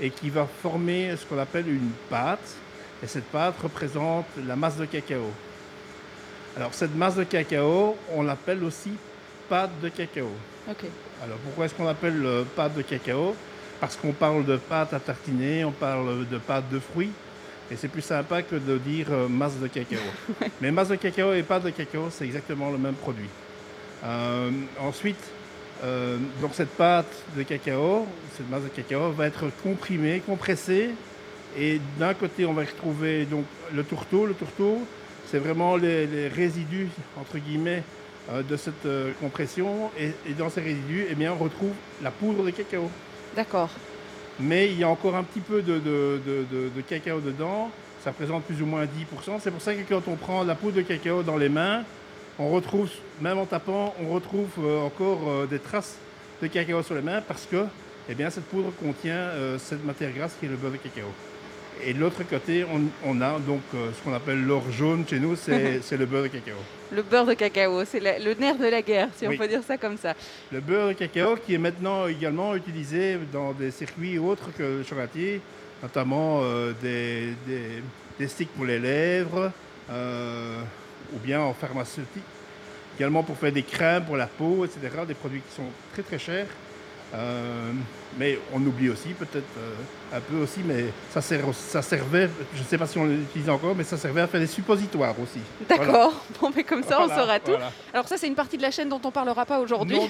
[0.00, 2.54] et qui va former ce qu'on appelle une pâte.
[3.02, 5.30] Et cette pâte représente la masse de cacao.
[6.56, 8.90] Alors cette masse de cacao, on l'appelle aussi
[9.48, 10.30] pâte de cacao.
[11.22, 13.36] Alors pourquoi est-ce qu'on appelle euh, pâte de cacao?
[13.80, 17.12] Parce qu'on parle de pâte à tartiner, on parle de pâte de fruits.
[17.70, 19.98] Et c'est plus sympa que de dire euh, masse de cacao.
[20.60, 23.28] Mais masse de cacao et pâte de cacao, c'est exactement le même produit.
[24.04, 24.50] Euh,
[24.80, 25.22] ensuite,
[25.84, 30.90] euh, donc cette pâte de cacao, cette masse de cacao va être comprimée, compressée.
[31.58, 34.24] Et d'un côté, on va retrouver donc le tourteau.
[34.24, 34.86] Le tourteau,
[35.30, 36.88] c'est vraiment les, les résidus,
[37.20, 37.82] entre guillemets,
[38.48, 38.86] de cette
[39.18, 39.90] compression.
[39.98, 42.90] Et, et dans ces résidus, eh bien, on retrouve la poudre de cacao.
[43.34, 43.70] D'accord.
[44.40, 47.70] Mais il y a encore un petit peu de, cacao dedans.
[48.04, 49.40] Ça représente plus ou moins 10%.
[49.40, 51.82] C'est pour ça que quand on prend la poudre de cacao dans les mains,
[52.38, 52.88] on retrouve,
[53.20, 55.96] même en tapant, on retrouve euh, encore euh, des traces
[56.40, 57.64] de cacao sur les mains parce que
[58.08, 61.08] eh cette poudre contient euh, cette matière grasse qui est le beurre de cacao.
[61.84, 65.18] Et de l'autre côté, on, on a donc euh, ce qu'on appelle l'or jaune chez
[65.20, 66.54] nous, c'est le beurre de cacao.
[66.92, 69.34] Le beurre de cacao, c'est le nerf de la guerre, si Oui.
[69.34, 70.14] on peut dire ça comme ça.
[70.52, 74.82] Le beurre de cacao qui est maintenant également utilisé dans des circuits autres que le
[74.82, 75.40] chocolatier,
[75.82, 77.82] notamment euh, des, des-
[78.18, 79.52] des sticks pour les lèvres
[79.90, 80.60] euh,
[81.12, 82.22] ou bien en pharmaceutique.
[82.98, 84.80] Également pour faire des crèmes pour la peau, etc.
[85.06, 86.46] Des produits qui sont très très chers.
[88.16, 92.60] Mais on oublie aussi peut-être euh, un peu aussi, mais ça, sert, ça servait, je
[92.60, 95.40] ne sais pas si on l'utilise encore, mais ça servait à faire des suppositoires aussi.
[95.68, 96.24] D'accord.
[96.40, 97.50] Bon, mais comme ça, on saura tout.
[97.50, 97.72] voilà.
[97.92, 99.98] Alors ça, c'est une partie de la chaîne dont on parlera pas aujourd'hui.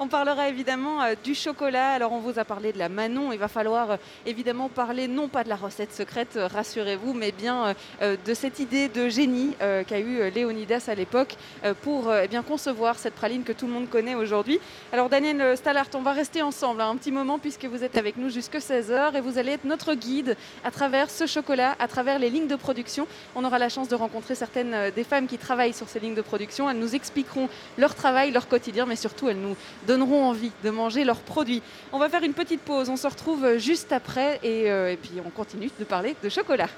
[0.00, 1.92] On parlera évidemment euh, du chocolat.
[1.92, 3.32] Alors on vous a parlé de la Manon.
[3.32, 7.74] Il va falloir euh, évidemment parler non pas de la recette secrète, rassurez-vous, mais bien
[8.02, 11.36] de cette idée de génie qu'a eu Léonidas à l'époque
[11.82, 14.58] pour eh bien concevoir cette praline que tout le monde connaît aujourd'hui.
[14.92, 18.16] Alors Daniel Stallart, on va rester ensemble hein, un petit moment puisque vous êtes avec
[18.16, 22.20] nous jusque 16h et vous allez être notre guide à travers ce chocolat, à travers
[22.20, 23.08] les lignes de production.
[23.34, 26.14] On aura la chance de rencontrer certaines euh, des femmes qui travaillent sur ces lignes
[26.14, 26.70] de production.
[26.70, 29.56] Elles nous expliqueront leur travail, leur quotidien, mais surtout elles nous
[29.88, 31.62] donneront envie de manger leurs produits.
[31.92, 34.96] On va faire une petite pause, on se retrouve euh, juste après et, euh, et
[34.96, 36.68] puis on continue de parler de chocolat.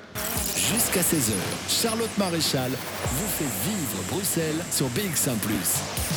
[0.56, 1.32] Jusqu'à 16h,
[1.68, 5.34] Charlotte Maréchal vous fait vivre Bruxelles sur BX1⁇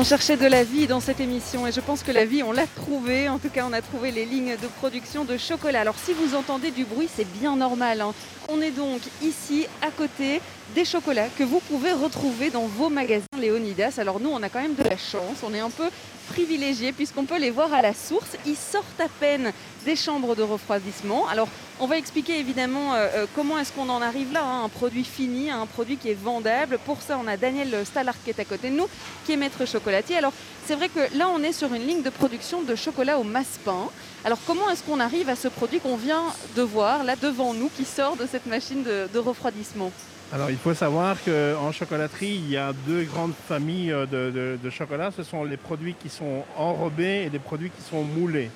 [0.00, 2.52] On cherchait de la vie dans cette émission et je pense que la vie, on
[2.52, 3.28] l'a trouvée.
[3.28, 5.80] En tout cas, on a trouvé les lignes de production de chocolat.
[5.80, 8.00] Alors, si vous entendez du bruit, c'est bien normal.
[8.00, 8.14] hein.
[8.50, 10.40] On est donc ici, à côté
[10.74, 13.98] des chocolats que vous pouvez retrouver dans vos magasins Léonidas.
[13.98, 15.42] Alors, nous, on a quand même de la chance.
[15.42, 15.90] On est un peu
[16.30, 18.38] privilégiés puisqu'on peut les voir à la source.
[18.46, 19.52] Ils sortent à peine
[19.84, 21.28] des chambres de refroidissement.
[21.28, 21.46] Alors,
[21.78, 25.04] on va expliquer évidemment euh, euh, comment est-ce qu'on en arrive là, hein, un produit
[25.04, 26.78] fini, un produit qui est vendable.
[26.86, 28.88] Pour ça, on a Daniel Stallard qui est à côté de nous,
[29.26, 30.16] qui est maître chocolatier.
[30.16, 30.32] Alors,
[30.64, 33.90] c'est vrai que là, on est sur une ligne de production de chocolat au masse-pain.
[34.24, 36.24] Alors, comment est-ce qu'on arrive à ce produit qu'on vient
[36.56, 39.92] de voir là devant nous, qui sort de cette machine de, refroidissement?
[40.32, 44.58] Alors, il faut savoir qu'en chocolaterie, il y a deux grandes familles euh, de, de,
[44.62, 45.10] de chocolat.
[45.16, 48.50] Ce sont les produits qui sont enrobés et les produits qui sont moulés.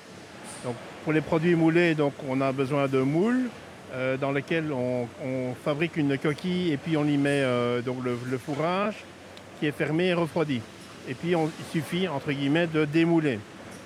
[0.63, 1.95] Donc, pour les produits moulés,
[2.29, 3.49] on a besoin de moules
[3.93, 5.07] euh, dans lesquels on,
[5.63, 8.95] fabrique une coquille et puis on y met euh, le, fourrage
[9.59, 10.61] qui est fermé et refroidi.
[11.07, 13.39] Et puis, il suffit, entre guillemets, de démouler.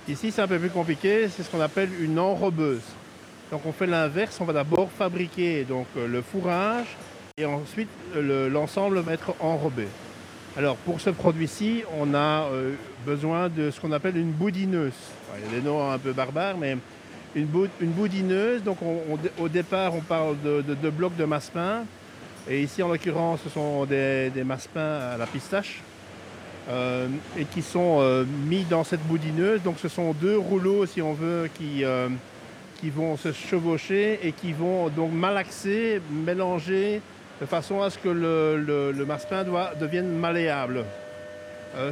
[0.09, 1.27] Ici, c'est un peu plus compliqué.
[1.29, 2.81] C'est ce qu'on appelle une enrobeuse.
[3.51, 4.37] Donc, on fait l'inverse.
[4.41, 6.87] On va d'abord fabriquer euh, le fourrage
[7.37, 9.87] et ensuite le- l'ensemble va être enrobé.
[10.57, 12.73] Alors pour ce produit-ci, on a euh,
[13.05, 14.93] besoin de ce qu'on appelle une boudineuse.
[15.37, 16.77] Il y a des noms un peu barbares, mais
[17.35, 18.63] une, bou- une boudineuse.
[18.63, 21.83] Donc on- on- au départ, on parle de, de, de blocs de masse-pain.
[22.49, 25.81] Et ici, en l'occurrence, ce sont des, des masse-pain à la pistache.
[26.69, 29.61] Euh, et qui sont euh, mis dans cette boudineuse.
[29.63, 32.09] Donc ce sont deux rouleaux, si on veut, qui, euh,
[32.79, 37.01] qui vont se chevaucher et qui vont donc malaxer, mélanger
[37.41, 40.83] de façon à ce que le, le, le massepain doit- devienne malléable.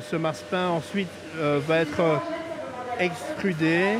[0.09, 2.01] Ce masse-pain ensuite va être
[2.99, 3.97] extrudé.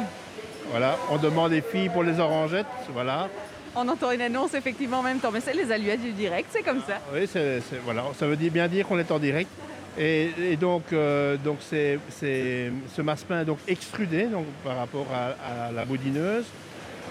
[0.72, 2.66] Voilà, on demande des filles pour les orangettes.
[2.94, 3.30] Voilà,
[3.76, 6.64] On entend une annonce effectivement en même temps, mais c'est les aluettes du direct, c'est
[6.64, 6.96] comme ça.
[7.14, 9.50] oui, c'est, voilà, ça veut bien dire qu'on est en direct.
[9.97, 15.86] Et, donc, euh, donc c'est, ce masse-pain est donc extrudé donc, par rapport à, la
[15.86, 16.45] boudineuse.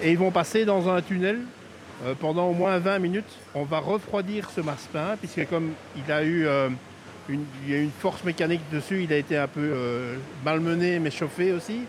[0.03, 1.39] Et ils vont passer dans un tunnel
[2.05, 3.39] euh, pendant au moins 20 minutes.
[3.55, 6.69] On va refroidir ce masse-pain, puisque comme il a eu euh,
[7.29, 10.99] une, il y a une force mécanique dessus, il a été un peu euh, malmené,
[10.99, 11.81] mais chauffé aussi.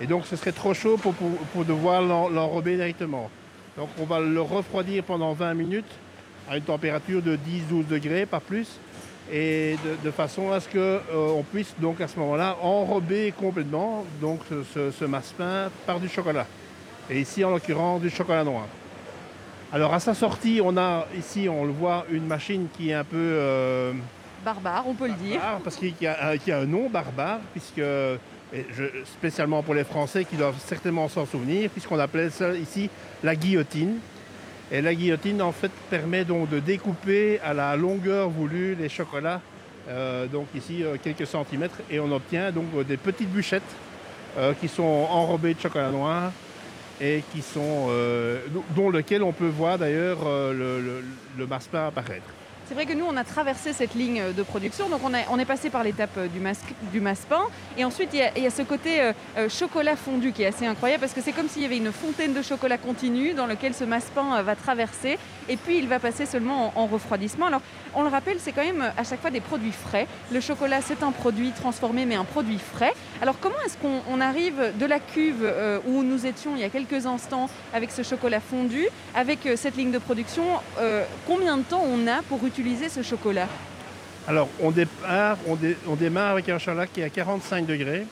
[0.00, 3.30] Et donc ce serait trop chaud pour, pour- devoir l'en- l'enrober directement.
[3.76, 5.90] Donc on va le refroidir pendant 20 minutes
[6.50, 8.66] à une température de 10-12 degrés, pas plus,
[9.32, 14.40] et de, de façon à ce qu'on puisse donc à ce moment-là enrober complètement donc
[14.74, 16.46] ce, ce, masse-pain par du chocolat.
[17.10, 18.66] Et ici en l'occurrence du chocolat noir.
[19.72, 23.04] Alors à sa sortie, on a ici, on le voit, une machine qui est un
[23.04, 23.92] peu euh,
[24.44, 25.40] Barbare, on peut le dire.
[25.64, 29.74] parce qu'il y, a un- qu'il y a un nom barbare, puisque je- spécialement pour
[29.74, 32.88] les Français qui doivent certainement s'en souvenir, puisqu'on appelait ça ici
[33.22, 33.96] la guillotine.
[34.72, 39.40] Et la guillotine, en fait, permet donc de découper à la longueur voulue les chocolats,
[39.88, 43.62] euh, donc ici euh, quelques centimètres, et on obtient donc euh, des petites bûchettes
[44.60, 46.32] qui sont enrobées de chocolat noir
[47.00, 47.88] et qui sont,
[48.74, 51.00] dont lequel on peut voir d'ailleurs le,
[51.38, 52.26] le, apparaître.
[52.66, 55.68] C'est vrai que nous, on a traversé cette ligne de production, donc on, est passé
[55.68, 57.42] par l'étape euh, du, masque, du masse-pain,
[57.76, 61.02] et ensuite il y, a, ce côté euh, euh, chocolat fondu qui est assez incroyable,
[61.02, 63.84] parce que c'est comme s'il y avait une fontaine de chocolat continu dans lequel ce
[63.84, 65.18] masse-pain euh, va traverser,
[65.50, 67.50] et puis il va passer seulement en, en refroidissement.
[67.96, 70.06] On le rappelle, c'est quand même euh, à chaque fois des produits frais.
[70.32, 72.92] Le chocolat, c'est un produit transformé, mais un produit frais.
[73.22, 76.64] Alors, comment est-ce qu'on on arrive de la cuve euh, où nous étions il y
[76.64, 80.44] a quelques instants avec ce chocolat fondu, avec euh, cette ligne de production,
[81.26, 83.48] combien de temps on a pour utiliser ce chocolat?
[84.26, 88.06] Alors, on démarre, avec un chocolat qui est à 45 degrés.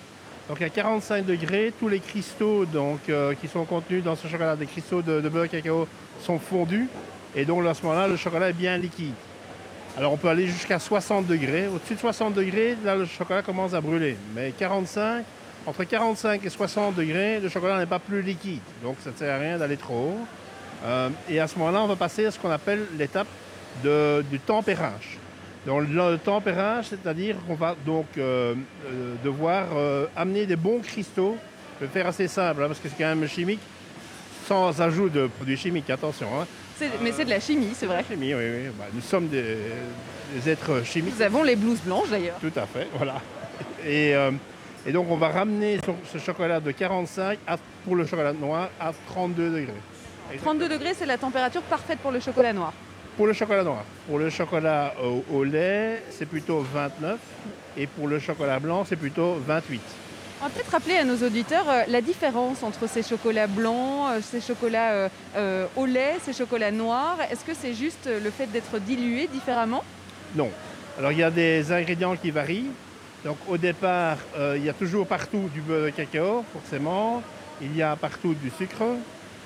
[0.49, 3.01] Donc, à 45 degrés, tous les cristaux donc,
[3.41, 5.89] qui sont contenus dans ce chocolat, des cristaux de, de beurre cacao,
[6.21, 6.89] sont fondus.
[7.35, 9.15] Et donc, à ce moment-là, le chocolat est bien liquide.
[9.97, 11.69] Alors, on peut aller jusqu'à 60 degrés.
[11.69, 14.17] Au-dessus de 60 degrés, là, le chocolat commence à brûler.
[14.35, 15.25] Mais 45,
[15.67, 18.63] entre 45 et 60 degrés, le chocolat n'est pas plus liquide.
[18.83, 20.27] Donc, ça ne sert à rien d'aller trop haut.
[20.85, 23.29] Euh, et à ce moment-là, on va passer à ce qu'on appelle l'étape
[23.83, 25.19] du tempérage.
[25.65, 28.55] Donc le tempérage, c'est-à-dire qu'on va donc euh,
[28.87, 29.67] euh, devoir
[30.17, 31.37] amener des bons cristaux.
[31.81, 33.61] Je vais faire assez simple hein, parce que c'est quand même chimique,
[34.47, 36.27] sans ajout de produits chimiques, attention.
[36.41, 36.47] hein.
[37.03, 38.05] Mais c'est de la chimie, c'est vrai.
[38.09, 38.71] Chimie, oui, oui.
[38.79, 39.57] Bah, nous sommes des,
[40.35, 41.15] des êtres chimiques.
[41.17, 42.37] Nous avons les blouses blanches d'ailleurs.
[42.41, 43.21] Tout à fait, voilà.
[43.87, 44.31] Et, euh,
[44.87, 48.69] et donc on va ramener ce, ce chocolat de 45 à- pour le chocolat noir
[48.81, 49.75] à 32 degrés.
[50.43, 52.73] 32 degrés, c'est la température parfaite pour le chocolat noir.
[53.17, 53.85] Pour le chocolat noir.
[54.09, 57.19] Pour le chocolat au, au lait, c'est plutôt 29.
[57.77, 59.81] Et pour le chocolat blanc, c'est plutôt 28.
[60.43, 64.21] On va peut-être rappeler à nos auditeurs euh, la différence entre ces chocolats blancs, euh,
[64.21, 67.17] ces chocolats euh, au lait, ces chocolats noirs.
[67.31, 69.85] Est-ce que c'est juste le fait d'être dilués différemment?
[70.35, 70.51] Non.
[70.99, 72.73] Alors il y a des ingrédients qui varient.
[73.25, 74.17] Donc au départ,
[74.57, 77.23] il y a toujours partout du beurre de cacao, forcément.
[77.61, 78.83] Il y a partout du sucre.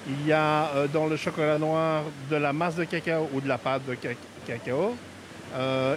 [0.09, 3.59] Il y a dans le chocolat noir de la masse de cacao ou de la
[3.59, 4.15] pâte de ca-
[4.47, 4.97] cacao.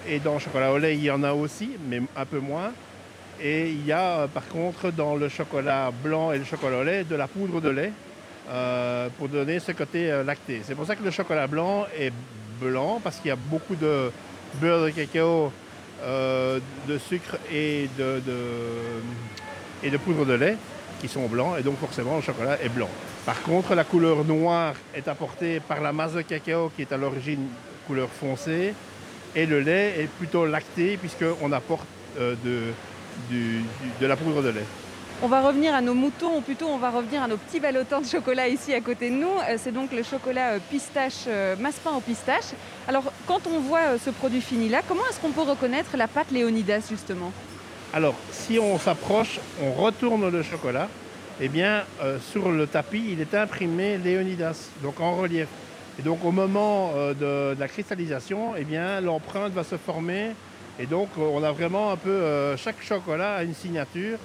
[0.09, 2.73] Et dans le chocolat au lait, il y en a aussi, mais un peu moins.
[3.41, 6.83] Et il y a euh, par contre dans le chocolat blanc et le chocolat au
[6.83, 7.93] lait de la poudre de lait
[8.49, 10.61] euh, pour donner ce côté euh, lacté.
[10.63, 12.11] C'est pour ça que le chocolat blanc est
[12.59, 14.11] blanc parce qu'il y a beaucoup de
[14.55, 15.53] beurre de cacao,
[16.03, 18.21] de sucre et de,
[19.83, 20.57] et de poudre de lait
[20.99, 22.89] qui sont blancs et donc forcément le chocolat est blanc.
[23.25, 26.97] Par contre, la couleur noire est apportée par la masse de cacao qui est à
[26.97, 27.47] l'origine
[27.87, 28.73] couleur foncée
[29.35, 32.73] et le lait est plutôt lacté puisqu'on apporte de,
[33.29, 33.63] du- du-
[34.01, 34.65] de la poudre de lait.
[35.21, 37.99] On va revenir à nos moutons, ou plutôt on va revenir à nos petits ballotins
[37.99, 39.27] de chocolat ici à côté de nous.
[39.49, 42.51] Euh, C'est donc le chocolat euh, pistache, euh, masse-pain au pistache.
[42.87, 46.31] Alors quand on voit ce produit fini là, comment est-ce qu'on peut reconnaître la pâte
[46.31, 47.33] Léonidas justement?
[47.91, 50.87] Alors, si on s'approche, on retourne le chocolat,
[51.41, 55.47] eh bien, euh, sur le tapis, il est imprimé Léonidas, donc en relief.
[55.97, 60.31] Et donc, au moment euh, de, de la cristallisation, eh bien, l'empreinte va se former.
[60.79, 64.17] Et donc, on a vraiment un peu, euh, chaque chocolat a une signature.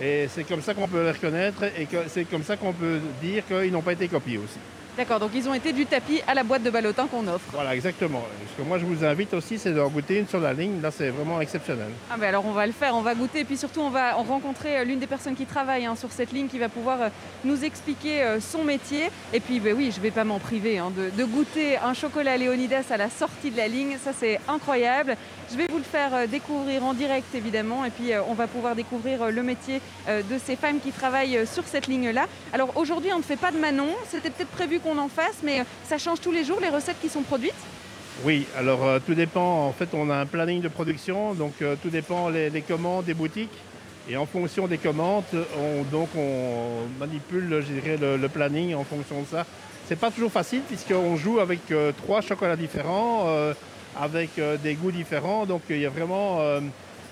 [0.00, 3.46] Et c'est comme ça qu'on peut les reconnaître et c'est comme ça qu'on peut dire
[3.46, 4.58] qu'ils n'ont pas été copiés aussi.
[4.96, 7.46] D'accord, donc ils ont été du tapis à la boîte de ballotin qu'on offre.
[7.52, 8.22] Voilà, exactement.
[8.52, 10.80] Ce que moi je vous invite aussi, c'est d'en goûter une sur la ligne.
[10.82, 11.88] Là, c'est vraiment exceptionnel.
[12.10, 14.12] Ah ben alors on va le faire, on va goûter, et puis surtout on va
[14.14, 17.08] rencontrer euh, l'une des personnes qui travaille hein, sur cette ligne, qui va pouvoir euh,
[17.44, 19.10] nous expliquer euh, son métier.
[19.32, 22.36] Et puis ben oui, je vais pas m'en priver hein, de, de goûter un chocolat
[22.36, 25.16] Léonidas à la sortie de la ligne, ça c'est incroyable.
[25.52, 28.48] Je vais vous le faire euh, découvrir en direct évidemment, et puis euh, on va
[28.48, 32.26] pouvoir découvrir le métier de ces femmes qui travaillent sur cette ligne-là.
[32.52, 35.60] Alors aujourd'hui on ne fait pas de Manon, c'était peut-être prévu qu'on en fasse, mais
[35.60, 37.54] euh, ça change tous les jours les recettes qui sont produites?
[38.24, 39.66] Oui, alors euh, tout dépend.
[39.66, 43.14] En fait, on a un planning de production, donc euh, tout dépend les, commandes des
[43.14, 43.56] boutiques.
[44.08, 45.24] Et en fonction des commandes,
[45.56, 49.46] on, donc on manipule, je dirais, le, planning en fonction de ça.
[49.86, 51.60] C'est pas toujours facile puisqu'on joue avec
[51.98, 53.28] trois chocolats différents,
[54.00, 54.30] avec
[54.62, 55.46] des goûts différents.
[55.46, 56.40] Donc il y a vraiment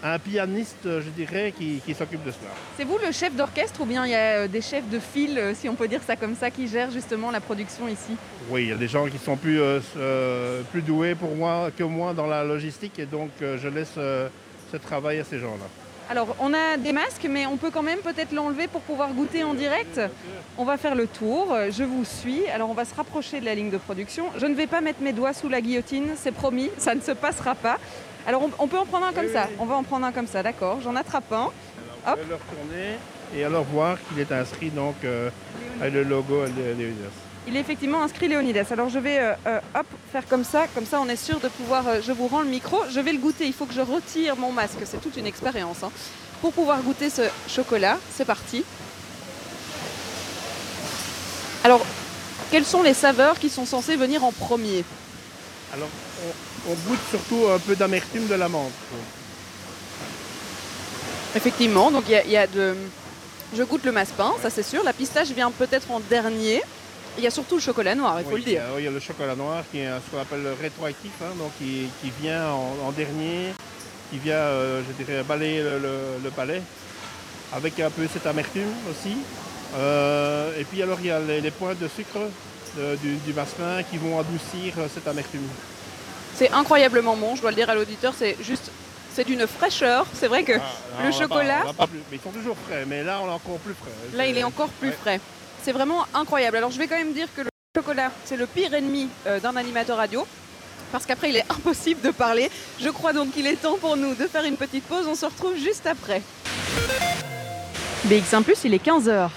[0.03, 2.51] un pianiste, je dirais, qui, qui s'occupe de cela.
[2.77, 5.39] C'est vous le chef d'orchestre ou bien il y a euh, des chefs de file,
[5.39, 8.17] euh, si on peut dire ça comme ça, qui gèrent justement la production ici?
[8.51, 11.83] Oui, il y a des gens qui sont plus, euh, plus doués pour moi que
[11.83, 14.29] moi dans la logistique et donc euh, je laisse euh,
[14.71, 15.67] ce travail à ces gens-là.
[16.11, 19.45] Alors on a des masques, mais on peut quand même peut-être l'enlever pour pouvoir goûter
[19.45, 20.01] en direct.
[20.57, 22.47] On va faire le tour, je vous suis.
[22.49, 24.25] Alors on va se rapprocher de la ligne de production.
[24.39, 27.11] Je ne vais pas mettre mes doigts sous la guillotine, c'est promis, ça ne se
[27.11, 27.79] passera pas.
[28.29, 29.57] Alors on, on peut en prendre un comme Oui, ça, oui.
[29.59, 31.45] on va en prendre un comme ça, d'accord J'en attrape un.
[31.47, 32.19] Vous Hop.
[32.21, 32.99] pouvez le retourner
[33.35, 35.31] et alors voir qu'il est inscrit donc euh,
[35.81, 37.09] avec le logo Lé- Léonidas.
[37.47, 38.67] Il est effectivement inscrit Léonidas.
[38.71, 41.49] Alors je vais euh, euh, hop, faire comme ça, comme ça on est sûr de
[41.49, 41.89] pouvoir.
[41.89, 43.47] euh, je vous rends le micro, je vais le goûter.
[43.47, 45.83] Il faut que je retire mon masque, c'est toute une expérience.
[45.83, 45.91] hein.
[46.43, 48.63] Pour pouvoir goûter ce chocolat, c'est parti.
[51.65, 51.85] Alors,
[52.51, 54.85] quelles sont les saveurs qui sont censées venir en premier?
[55.75, 55.89] Alors
[56.67, 58.71] on, goûte surtout un peu d'amertume de l'amande.
[61.37, 62.75] Effectivement, donc il y a- il y, a de.
[63.57, 64.83] Je goûte le massepain, ça c'est sûr.
[64.83, 66.63] La pistache vient peut-être en dernier.
[67.17, 68.63] Il y a surtout le chocolat noir, il faut Oui, le dire.
[68.69, 70.53] Il y a- il y a le chocolat noir qui est ce qu'on appelle le
[70.61, 73.53] rétroactif, hein, donc qui, qui vient en, en dernier,
[74.11, 76.63] qui vient, euh, je dirais, balayer le, le- le palais,
[77.53, 79.17] avec un peu cette amertume aussi.
[79.77, 82.21] Euh, et puis alors il y a les, les pointes de sucre
[82.77, 85.47] de- du, du massepain qui vont adoucir euh, cette amertume.
[86.39, 88.71] C'est incroyablement bon, je dois le dire à l'auditeur, c'est juste.
[89.13, 90.07] C'est d'une fraîcheur.
[90.15, 93.19] C'est vrai que Ah, le chocolat- pas plus- mais ils sont toujours frais, mais là
[93.21, 93.91] on est encore plus frais.
[94.17, 94.95] Là, il est encore plus ouais.
[95.01, 95.21] frais.
[95.65, 96.57] C'est vraiment incroyable.
[96.59, 99.57] Alors, je vais quand même dire que le chocolat, c'est le pire ennemi euh, d'un
[99.57, 100.25] animateur radio.
[100.93, 102.49] Parce qu'après, il est impossible de parler.
[102.81, 105.07] Je crois donc qu'il est temps pour nous de faire une petite pause.
[105.09, 106.23] On se retrouve juste après.
[108.07, 109.31] BX1⁇ il est 15h.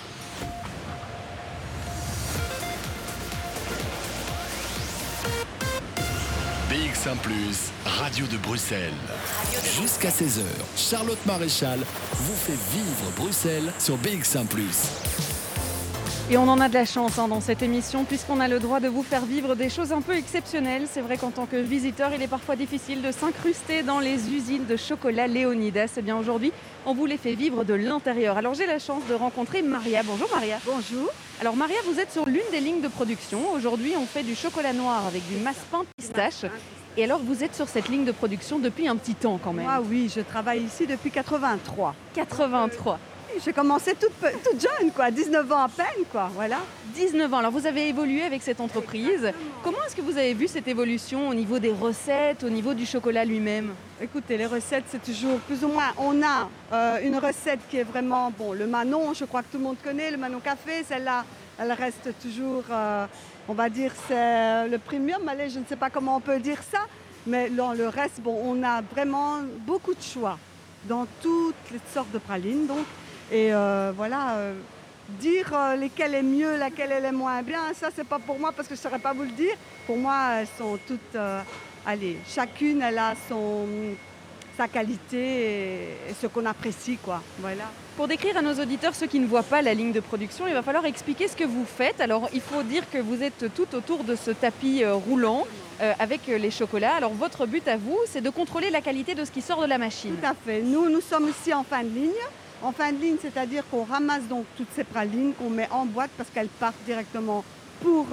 [7.02, 7.14] BX1⁇
[7.99, 8.93] Radio de Bruxelles.
[9.82, 10.43] Jusqu'à 16h,
[10.78, 14.45] Charlotte Maréchal vous fait vivre Bruxelles sur BX1⁇
[16.30, 18.80] Et on en a de la chance hein, dans cette émission puisqu'on a le droit
[18.80, 20.84] de vous faire vivre des choses un peu exceptionnelles.
[20.91, 24.68] C'est vrai qu'en tant que visiteur, il est parfois difficile de s'incruster dans les usines
[24.68, 25.93] de chocolat Léonidas.
[25.97, 26.54] Et bien aujourd'hui,
[26.86, 28.38] on vous les fait vivre de l'intérieur.
[28.38, 30.04] Alors j'ai la chance de rencontrer Maria.
[30.04, 30.60] Bonjour Maria.
[30.68, 31.10] Bonjour.
[31.39, 33.52] Alors Maria, vous êtes sur l'une des lignes de production.
[33.54, 36.45] Aujourd'hui, on fait du chocolat noir avec du massepain pistache.
[36.98, 39.66] Et alors, vous êtes sur cette ligne de production depuis un petit temps quand même.
[39.66, 41.96] Moi, oui, je travaille ici depuis 83.
[42.14, 43.00] 83.
[43.46, 44.12] J'ai commencé toute,
[44.44, 46.58] toute jeune, quoi, 19 ans à peine, quoi, voilà.
[46.96, 47.38] 19 ans.
[47.38, 49.32] Alors, vous avez évolué avec cette entreprise.
[49.64, 52.86] Comment est-ce que vous avez vu cette évolution au niveau des recettes, au niveau du
[52.86, 53.74] chocolat lui-même?
[54.02, 55.94] Écoutez, les recettes, c'est toujours plus ou moins.
[55.98, 59.58] On a euh, une recette qui est vraiment, bon, le Manon, je crois que tout
[59.58, 61.24] le monde connaît, le Manon Café, celle-là,
[61.58, 63.06] elle reste toujours, euh,
[63.48, 65.28] on va dire, c'est le premium.
[65.28, 66.80] Allez, je ne sais pas comment on peut dire ça,
[67.26, 70.38] mais dans le reste, on a vraiment beaucoup de choix
[70.86, 72.86] dans toutes les sortes de pralines, donc.
[73.32, 74.54] Et euh, voilà, euh,
[75.08, 78.52] dire euh, lesquelles est mieux, laquelle elle est moins bien, ça, c'est pas pour moi
[78.52, 79.56] parce que je ne saurais pas vous le dire.
[79.88, 81.18] Pour moi, elles sont toutes.
[81.86, 83.14] allez, chacune, elle a
[84.58, 87.22] sa qualité et, et ce qu'on apprécie, quoi.
[87.39, 87.66] Voilà.
[87.98, 90.54] Pour décrire à nos auditeurs ceux qui ne voient pas la ligne de production, il
[90.54, 92.00] va falloir expliquer ce que vous faites.
[92.02, 95.46] Alors, il faut dire que vous êtes tout autour de ce tapis euh, roulant
[95.82, 96.96] euh, avec euh, les chocolats.
[96.96, 99.68] Alors, votre but à vous, c'est de contrôler la qualité de ce qui sort de
[99.68, 100.16] la machine.
[100.16, 100.62] Tout à fait.
[100.62, 102.12] Nous, nous sommes ici en fin de ligne.
[102.64, 106.12] En fin de ligne, c'est-à-dire qu'on ramasse donc toutes ces pralines qu'on met en boîte
[106.16, 107.44] parce qu'elles partent directement
[107.82, 108.06] pour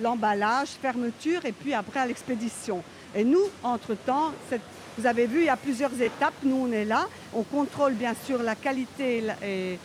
[0.00, 2.84] l'emballage, fermeture et puis après à l'expédition.
[3.16, 4.60] Et nous, entre-temps, cette-
[4.98, 6.34] vous avez vu, il y a plusieurs étapes.
[6.42, 7.06] Nous, on est là.
[7.34, 9.76] On contrôle bien sûr la qualité et la- euh,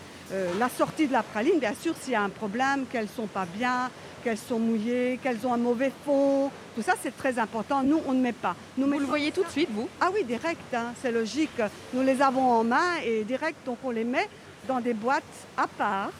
[0.59, 1.59] la sortie de la praline.
[1.59, 3.89] Bien sûr, s'il y a un problème, qu'elles sont pas bien,
[4.23, 6.49] qu'elles sont mouillées, qu'elles ont un mauvais fond.
[6.75, 7.83] Tout ça, c'est très important.
[7.83, 8.55] Nous, on ne met pas.
[8.77, 9.87] Nous Vous le voyez tout de suite, vous?
[10.01, 11.61] Ah oui, direct, hein, c'est logique.
[11.93, 14.27] Nous les avons en main et direct, donc on les met
[14.67, 15.23] dans des boîtes
[15.55, 16.11] à part.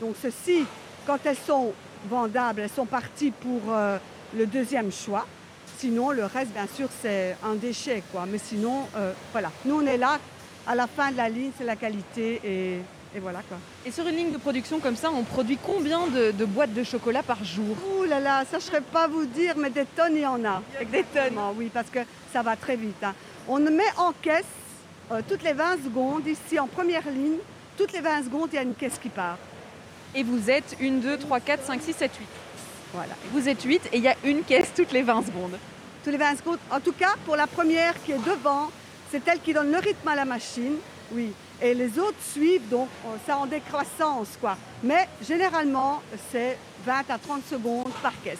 [0.00, 0.64] Donc ceci,
[1.06, 1.72] quand elles sont
[2.08, 3.98] vendables, elles sont parties pour euh,
[4.34, 5.26] le deuxième choix.
[5.80, 8.02] Sinon, le reste, bien sûr, c'est un déchet.
[8.12, 8.26] Quoi.
[8.30, 9.50] Mais sinon, euh, voilà.
[9.64, 10.18] Nous, on est là.
[10.66, 12.38] À la fin de la ligne, c'est la qualité.
[12.44, 12.74] Et,
[13.16, 13.40] et voilà.
[13.48, 13.56] Quoi.
[13.86, 16.84] Et sur une ligne de production comme ça, on produit combien de, de boîtes de
[16.84, 17.74] chocolat par jour?
[17.98, 20.26] Ouh là là, ça je ne saurais pas vous dire, mais des tonnes, il y
[20.26, 20.62] en a.
[20.92, 22.00] Des tonnes Oui, parce que
[22.30, 23.02] ça va très vite.
[23.02, 23.14] hein.
[23.48, 24.44] On met en caisse
[25.10, 27.38] euh, toutes les 20 secondes, ici en première ligne.
[27.78, 29.38] Toutes les 20 secondes, il y a une caisse qui part.
[30.14, 32.26] Et vous êtes 1, 2, 3, 4, 5, 6, 7, 8.
[32.92, 33.14] Voilà.
[33.32, 35.58] Vous êtes 8 et il y a une caisse toutes les 20 secondes.
[36.04, 36.58] Tous les 20 secondes.
[36.70, 38.70] En tout cas, pour la première qui est devant,
[39.10, 40.76] c'est elle qui donne le rythme à la machine.
[41.12, 41.32] Oui.
[41.62, 44.56] Et les autres suivent, donc euh, ça en décroissance, quoi.
[44.82, 46.00] Mais généralement,
[46.32, 48.38] c'est 20 à 30 secondes par caisse.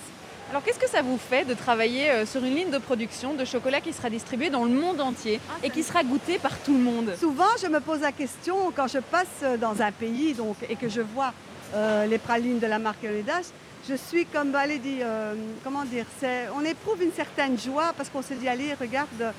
[0.48, 3.44] Alors qu'est-ce que ça vous fait de travailler euh, sur une ligne de production de
[3.44, 6.80] chocolat qui sera distribué dans le monde entier et qui sera goûté par tout le
[6.80, 7.14] monde?
[7.20, 10.88] Souvent, je me pose la question quand je passe dans un pays donc, et que
[10.88, 11.32] je vois
[11.74, 13.53] euh, les pralines de la marque Leonidas,
[13.91, 15.34] je suis comme, allez dire, euh,
[15.64, 16.07] comment dire,
[16.55, 19.32] on éprouve une certaine joie parce qu'on se dit, allez, regarde,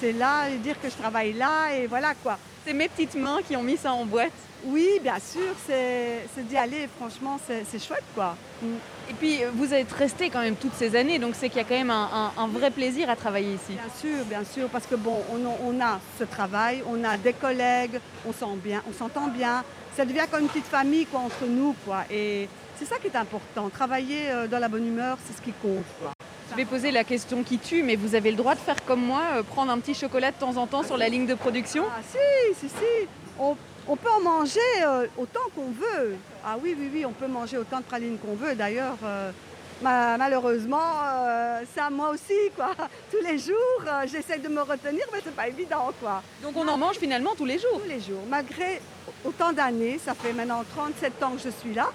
[0.00, 2.38] c'est là, et dire que je travaille là, et voilà quoi.
[2.66, 4.32] C'est mes petites mains qui ont mis ça en boîte.
[4.64, 8.36] Oui, bien sûr, c'est d'y aller, franchement, c'est chouette quoi.
[8.62, 8.66] Mm.
[9.10, 11.64] Et puis vous êtes resté quand même toutes ces années, donc c'est qu'il y a
[11.64, 13.72] quand même un, un- un vrai plaisir à travailler ici.
[13.72, 17.16] Bien sûr, bien sûr, parce que bon, on, a- on a ce travail, on a
[17.16, 19.64] des collègues, on s'en bien, on s'entend bien.
[19.96, 22.04] Ça devient comme une petite famille quoi entre nous quoi.
[22.10, 22.48] Et
[22.78, 23.68] c'est ça qui est important.
[23.70, 26.12] Travailler euh, dans la bonne humeur, c'est ce qui compte quoi.
[26.50, 29.00] Je vais poser la question qui tue, mais vous avez le droit de faire comme
[29.02, 31.84] moi, euh, prendre un petit chocolat de temps en temps sur la ligne de production
[31.88, 33.08] Ah si, si, si.
[33.38, 33.56] On,
[33.88, 36.16] on peut en manger euh, autant qu'on veut.
[36.44, 38.54] Ah oui, oui, oui, on peut manger autant de pralines qu'on veut.
[38.54, 39.30] D'ailleurs, euh,
[39.80, 40.78] ma- malheureusement,
[41.74, 42.72] ça moi aussi quoi.
[43.10, 46.22] Tous les jours, j'essaie de me retenir, mais c'est pas évident quoi.
[46.42, 47.80] Donc on en mange finalement tous les jours.
[47.82, 48.20] Tous les jours.
[48.28, 48.80] Malgré
[49.24, 51.88] autant d'années, ça fait maintenant 37 ans que je suis là.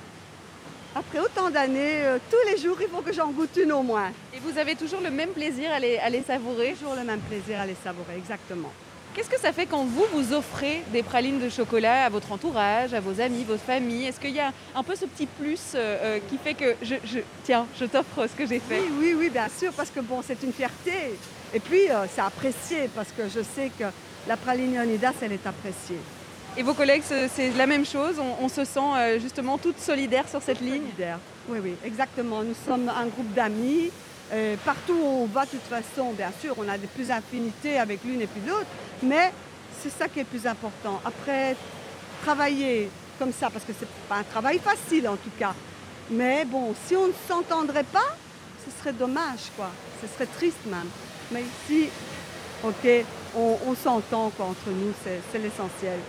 [0.98, 4.10] Après autant d'années, euh, tous les jours, il faut que j'en goûte une au moins.
[4.34, 6.74] Et vous avez toujours le même plaisir à les, à les savourer.
[6.74, 8.72] Toujours le même plaisir à les savourer, exactement.
[9.14, 12.96] Qu'est-ce que ça fait quand vous, vous offrez des pralines de chocolat à votre entourage,
[12.96, 14.08] à vos amis, votre famille?
[14.08, 16.96] Est-ce qu'il y a un peu ce petit plus euh, euh, qui fait que, je,
[17.06, 18.80] je- tiens, je t'offre ce que j'ai fait?
[18.80, 21.16] Oui, oui, oui, bien sûr, parce que bon, c'est une fierté.
[21.54, 23.86] Et puis, euh, c'est apprécié, parce que je sais que
[24.28, 26.00] la praline Leonidas, elle est appréciée.
[26.58, 30.42] Et vos collègues, c'est la même chose on, se sent euh, justement toutes solidaires sur
[30.42, 30.82] cette ligne?
[30.86, 31.20] Solidaire.
[31.48, 32.42] Oui, oui, exactement.
[32.42, 33.92] Nous sommes un groupe d'amis.
[34.34, 37.78] Euh, partout où on va, de toute façon, bien sûr, on a des plus affinités
[37.78, 38.66] avec l'une et puis l'autre,
[39.04, 39.32] mais
[39.80, 41.00] c'est ça qui est le plus important.
[41.06, 41.56] Après,
[42.24, 42.90] travailler
[43.20, 45.54] comme ça, parce que c'est pas un travail facile en tout cas,
[46.10, 48.18] mais bon, si on ne s'entendrait pas,
[48.66, 49.70] ce serait dommage, quoi.
[50.02, 50.90] Ce serait triste même.
[51.32, 51.88] Mais ici,
[52.64, 53.06] ok,
[53.36, 56.00] on, on s'entend entre nous, c'est l'essentiel.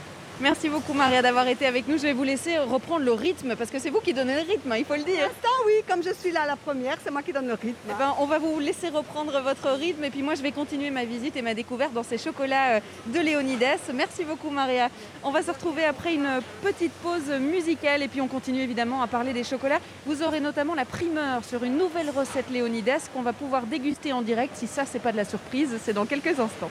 [0.41, 1.99] Merci beaucoup Maria d'avoir été avec nous.
[1.99, 4.71] Je vais vous laisser reprendre le rythme parce que c'est vous qui donnez le rythme,
[4.71, 5.23] hein, il faut le dire.
[5.23, 7.75] L'instant, oui, comme je suis là la première, c'est moi qui donne le rythme.
[7.91, 10.91] Eh ben, on va vous laisser reprendre votre rythme et puis moi je vais continuer
[10.91, 13.91] ma visite et ma découverte dans ces chocolats euh, de Léonidas.
[13.93, 14.91] Merci beaucoup Maria.
[15.25, 19.09] On va se retrouver après une petite pause musicale et puis on continue évidemment à
[19.09, 19.81] parler des chocolats.
[20.07, 24.23] Vous aurez notamment la primeur sur une nouvelle recette Léonidas qu'on va pouvoir déguster en
[24.23, 24.55] direct.
[24.55, 26.71] Si ça c'est pas de la surprise, c'est dans quelques instants.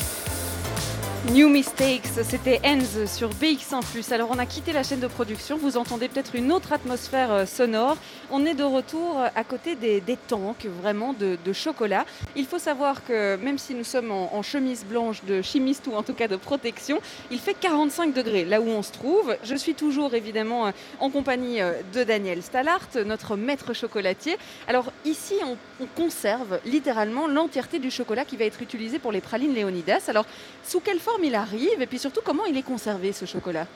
[1.29, 4.11] New Mistakes, c'était Enz sur BX1+.
[4.11, 7.45] Alors on a quitté la chaîne de production, vous entendez peut-être une autre atmosphère euh,
[7.45, 7.95] sonore.
[8.31, 12.05] On est de retour euh, à côté des, des tanks, vraiment de, de chocolat.
[12.35, 16.01] Il faut savoir que même si nous sommes en, chemise blanche de chimiste ou en
[16.01, 16.99] tout cas de protection,
[17.29, 19.37] il fait 45 degrés là où on se trouve.
[19.43, 21.59] Je suis toujours évidemment euh, en compagnie
[21.93, 24.37] de Daniel Stallart, notre maître chocolatier.
[24.67, 29.21] Alors ici on, on conserve littéralement l'entièreté du chocolat qui va être utilisé pour les
[29.21, 30.05] pralines Léonidas.
[30.07, 30.25] Alors
[30.63, 33.67] sous quelle forme il arrive et puis surtout comment il est conservé ce chocolat?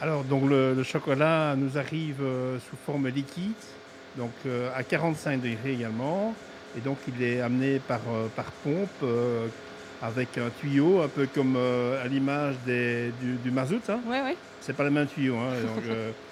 [0.00, 3.52] Alors, donc le, le chocolat nous arrive euh, sous forme liquide,
[4.16, 6.34] donc euh, à 45 degrés également.
[6.76, 9.04] Et donc, il est amené par, euh, par pompe
[10.02, 13.82] avec un tuyau, un peu comme à l'image des- du, du mazout.
[13.88, 14.00] Hein?
[14.06, 14.32] Oui, oui.
[14.60, 15.36] C'est pas le même tuyau.
[15.36, 15.84] hein, donc,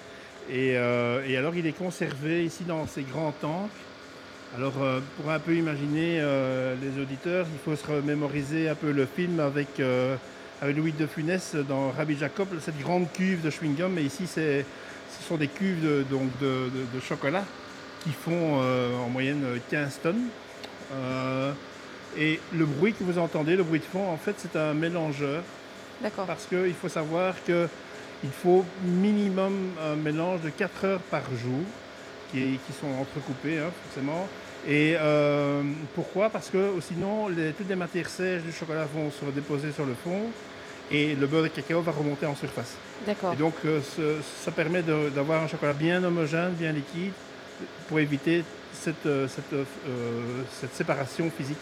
[0.51, 3.71] et, et alors, il est conservé ici dans ces grands tanks.
[4.57, 8.91] Alors, euh, pour un peu imaginer euh, les auditeurs, il faut se remémoriser un peu
[8.91, 10.17] le film avec, euh,
[10.61, 13.99] avec Louis de Funès dans Rabbi Jacob, cette grande cuve de chewing-gum.
[13.99, 14.63] Et ici, ce
[15.27, 17.45] sont des cuves de, donc de, de- de chocolat
[18.05, 20.25] qui font euh, en moyenne 15 tonnes.
[20.95, 21.53] Euh,
[22.19, 25.43] et le bruit que vous entendez, le bruit de fond, en fait, c'est un mélangeur
[26.03, 26.27] D'accord.
[26.27, 31.61] parce qu'il faut savoir qu'il faut minimum un mélange de 4 heures par jour
[32.33, 34.29] qui, qui sont entrecoupées hein, forcément.
[34.69, 35.63] Et euh,
[35.95, 36.29] pourquoi?
[36.29, 39.95] Parce que sinon les- toutes les matières sèches du chocolat vont se déposer sur le
[39.95, 40.21] fond
[40.91, 42.75] et le beurre de cacao va remonter en surface.
[43.07, 43.33] D'accord.
[43.33, 47.13] Et donc euh, ce- ça permet d'avoir un chocolat bien homogène, bien liquide,
[47.89, 49.65] pour éviter cette, euh, cette, euh,
[50.61, 51.59] cette séparation physique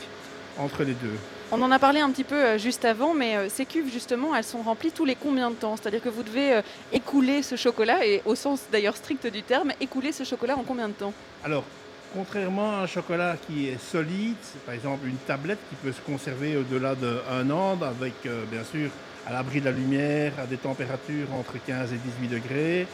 [0.59, 1.17] entre les deux.
[1.53, 4.61] On en a parlé un petit peu juste avant, mais ces cuves, justement, elles sont
[4.61, 5.77] remplies tous les combien de temps?
[5.77, 6.61] C'est-à-dire que vous devez
[6.93, 10.89] écouler ce chocolat, et au sens d'ailleurs strict du terme, écouler ce chocolat en combien
[10.89, 11.13] de temps?
[11.45, 11.65] Alors,
[12.13, 14.35] contrairement à un chocolat qui est solide,
[14.67, 18.91] par exemple une tablette qui peut se conserver au-delà d'un an, avec euh, bien sûr
[19.29, 22.87] à l'abri de la lumière, à des températures entre 15 et 18 degrés.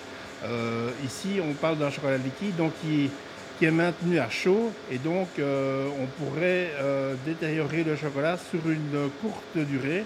[0.44, 3.08] Euh, ici, on parle d'un chocolat liquide donc qui,
[3.58, 8.68] qui est maintenu à chaud et donc euh, on pourrait euh, détériorer le chocolat sur
[8.68, 10.04] une courte durée.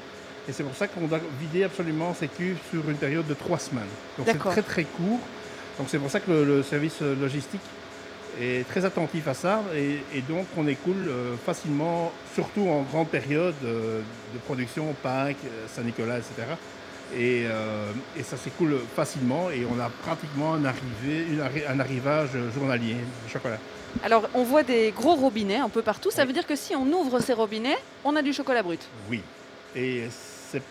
[0.49, 3.59] Et c'est pour ça qu'on doit vider absolument ces cuves sur une période de trois
[3.59, 3.85] semaines.
[4.17, 5.21] Donc c'est très très court.
[5.79, 7.61] Donc c'est pour ça que le, le service logistique
[8.41, 13.09] est très attentif à ça et, et donc on écoule euh, facilement, surtout en grande
[13.09, 14.01] période euh,
[14.35, 16.47] de production, Pâques, euh, Saint-Nicolas, etc.
[17.17, 21.25] Et, euh, et ça s'écoule facilement et on a pratiquement un, arrivé,
[21.79, 23.59] arrivage journalier de chocolat.
[24.05, 26.11] Alors, on voit des gros robinets un peu partout.
[26.11, 26.29] Ça Oui.
[26.29, 28.81] veut dire que si on ouvre ces robinets, on a du chocolat brut.
[29.11, 29.23] Oui.
[29.75, 30.03] Et
[30.51, 30.63] c'est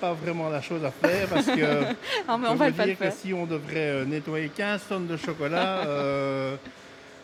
[0.00, 1.84] pas vraiment la chose à faire parce que
[2.28, 5.78] Ah, mais on va le dire que si on devrait nettoyer 15 tonnes de chocolat,
[5.86, 6.56] euh,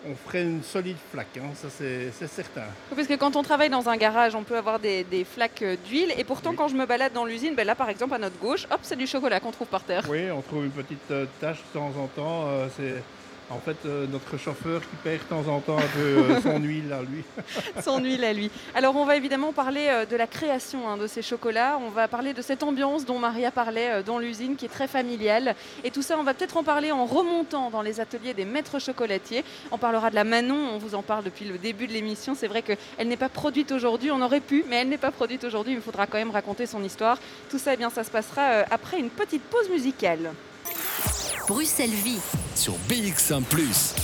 [0.08, 2.62] on ferait une solide flaque, hein, ça c'est certain.
[2.94, 6.12] Parce que quand on travaille dans un garage, on peut avoir des, des flaques d'huile.
[6.16, 6.56] Et pourtant, Oui.
[6.56, 8.96] quand je me balade dans l'usine, ben là, par exemple, à notre gauche, hop, c'est
[8.96, 10.04] du chocolat qu'on trouve par terre.
[10.08, 12.44] Oui, on trouve une petite euh, tache de temps en temps.
[12.48, 13.02] euh, c'est
[13.50, 16.58] en fait euh, notre chauffeur qui perd de temps en temps un peu euh, son
[16.58, 17.22] huile à lui.
[17.82, 18.50] Son huile à lui.
[18.74, 21.78] Alors, on va évidemment parler euh, de la création hein, de ces chocolats.
[21.84, 25.54] On va parler de cette ambiance dont Maria parlait dans l'usine, qui est très familiale.
[25.84, 28.80] Et tout ça, on va peut-être en parler en remontant dans les ateliers des maîtres
[28.80, 29.44] chocolatiers.
[29.70, 32.34] On parlera de la Manon, on vous en parle depuis le début de l'émission.
[32.34, 35.44] C'est vrai qu'elle n'est pas produite aujourd'hui, on aurait pu, mais elle n'est pas produite
[35.44, 35.74] aujourd'hui.
[35.74, 37.18] Il faudra quand même raconter son histoire.
[37.50, 40.32] Tout ça, eh bien, ça se passera après une petite pause musicale.
[41.48, 42.18] Bruxelles Vie.
[42.56, 43.40] sur BX1⁇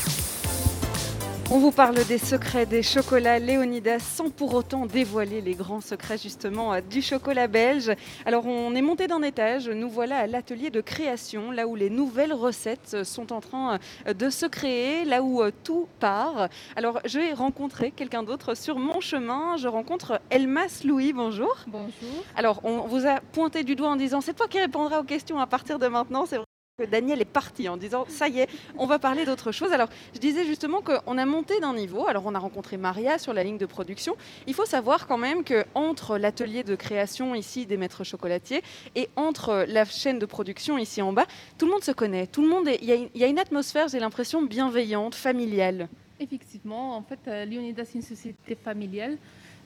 [1.50, 6.18] On vous parle des secrets des chocolats Léonidas sans pour autant dévoiler les grands secrets
[6.18, 7.90] justement euh, du chocolat belge.
[8.26, 11.90] Alors on est monté d'un étage, nous voilà à l'atelier de création, là où les
[11.90, 16.48] nouvelles recettes euh, sont en train euh, de se créer, là où tout part.
[16.76, 21.56] Alors je vais rencontrer quelqu'un d'autre sur mon chemin, je rencontre Elmas Louis, bonjour.
[21.66, 22.24] Bonjour.
[22.36, 25.40] Alors on vous a pointé du doigt en disant c'est toi qui répondras aux questions
[25.40, 26.46] à partir de maintenant, c'est vrai
[26.86, 29.72] Daniel est parti en disant ça y est, on va parler d'autre chose.
[29.72, 32.06] Alors, je disais justement qu'on a monté d'un niveau.
[32.06, 34.16] Alors, on a rencontré Maria sur la ligne de production.
[34.46, 38.62] Il faut savoir quand même que entre l'atelier de création ici des maîtres chocolatiers
[38.94, 41.26] et entre la chaîne de production ici en bas,
[41.58, 42.26] tout le monde se connaît.
[42.26, 42.78] Tout le monde est.
[42.82, 45.88] Il y a une, il y a une atmosphère, j'ai l'impression, bienveillante, familiale.
[46.20, 49.16] Effectivement, en fait, euh, Leonidas est une société familiale.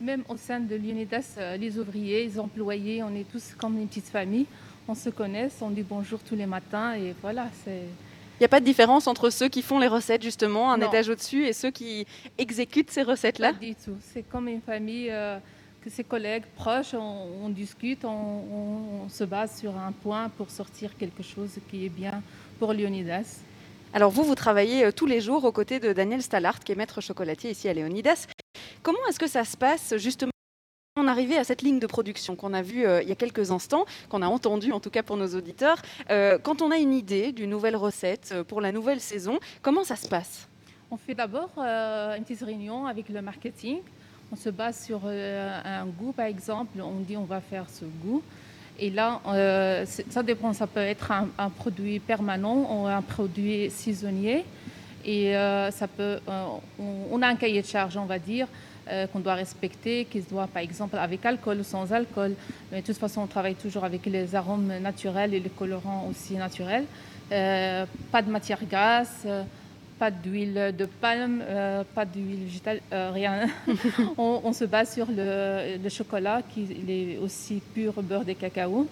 [0.01, 3.89] Même au sein de Leonidas, euh, les ouvriers, les employés, on est tous comme une
[3.89, 4.47] petite famille.
[4.89, 8.49] On se connaît, on dit bonjour tous les matins et voilà, c'est Il n'y a
[8.49, 10.87] pas de différence entre ceux qui font les recettes, justement, un Non.
[10.89, 12.07] étage au-dessus, et ceux qui
[12.39, 13.53] exécutent ces recettes-là?
[13.55, 13.97] pas du tout.
[14.13, 15.39] C'est comme une famille, euh,
[15.83, 20.29] que ses collègues proches, on, on discute, on, on- on se base sur un point
[20.37, 22.23] pour sortir quelque chose qui est bien
[22.61, 23.41] pour Leonidas.
[23.93, 26.75] Alors vous, vous travaillez euh, tous les jours aux côtés de Daniel Stallart, qui est
[26.77, 28.27] maître chocolatier ici à Léonidas.
[28.83, 30.31] Comment est-ce que ça se passe justement
[30.99, 33.51] en arriver à cette ligne de production qu'on a vue euh, il y a quelques
[33.51, 36.95] instants, qu'on a entendu en tout cas pour nos auditeurs Euh, Quand on a une
[36.95, 40.49] idée d'une nouvelle recette euh, pour la nouvelle saison, comment ça se passe?
[40.91, 43.79] On fait d'abord une petite réunion avec le marketing.
[44.33, 46.81] On se base sur un goût, par exemple.
[46.81, 48.23] On dit on va faire ce goût.
[48.79, 49.21] Et là,
[50.09, 50.53] ça dépend.
[50.53, 54.45] Ça peut être un, produit permanent ou un produit saisonnier.
[55.05, 55.33] Et
[55.73, 56.61] ça peut, on,
[57.11, 58.47] on a un cahier de charge, on va dire,
[58.89, 62.35] euh, qu'on doit respecter, qui se doit, par exemple, avec alcool ou sans alcool.
[62.71, 66.35] Mais de toute façon, on travaille toujours avec les arômes naturels et les colorants aussi
[66.35, 66.85] naturels.
[67.33, 69.23] Euh, pas de matière grasse.
[69.27, 69.43] euh,
[69.99, 73.49] pas d'huile de palme, euh, pas d'huile végétale, rien.
[74.19, 78.35] on, on se base sur le, le chocolat qui il est aussi pur beurre de
[78.35, 78.87] cacao.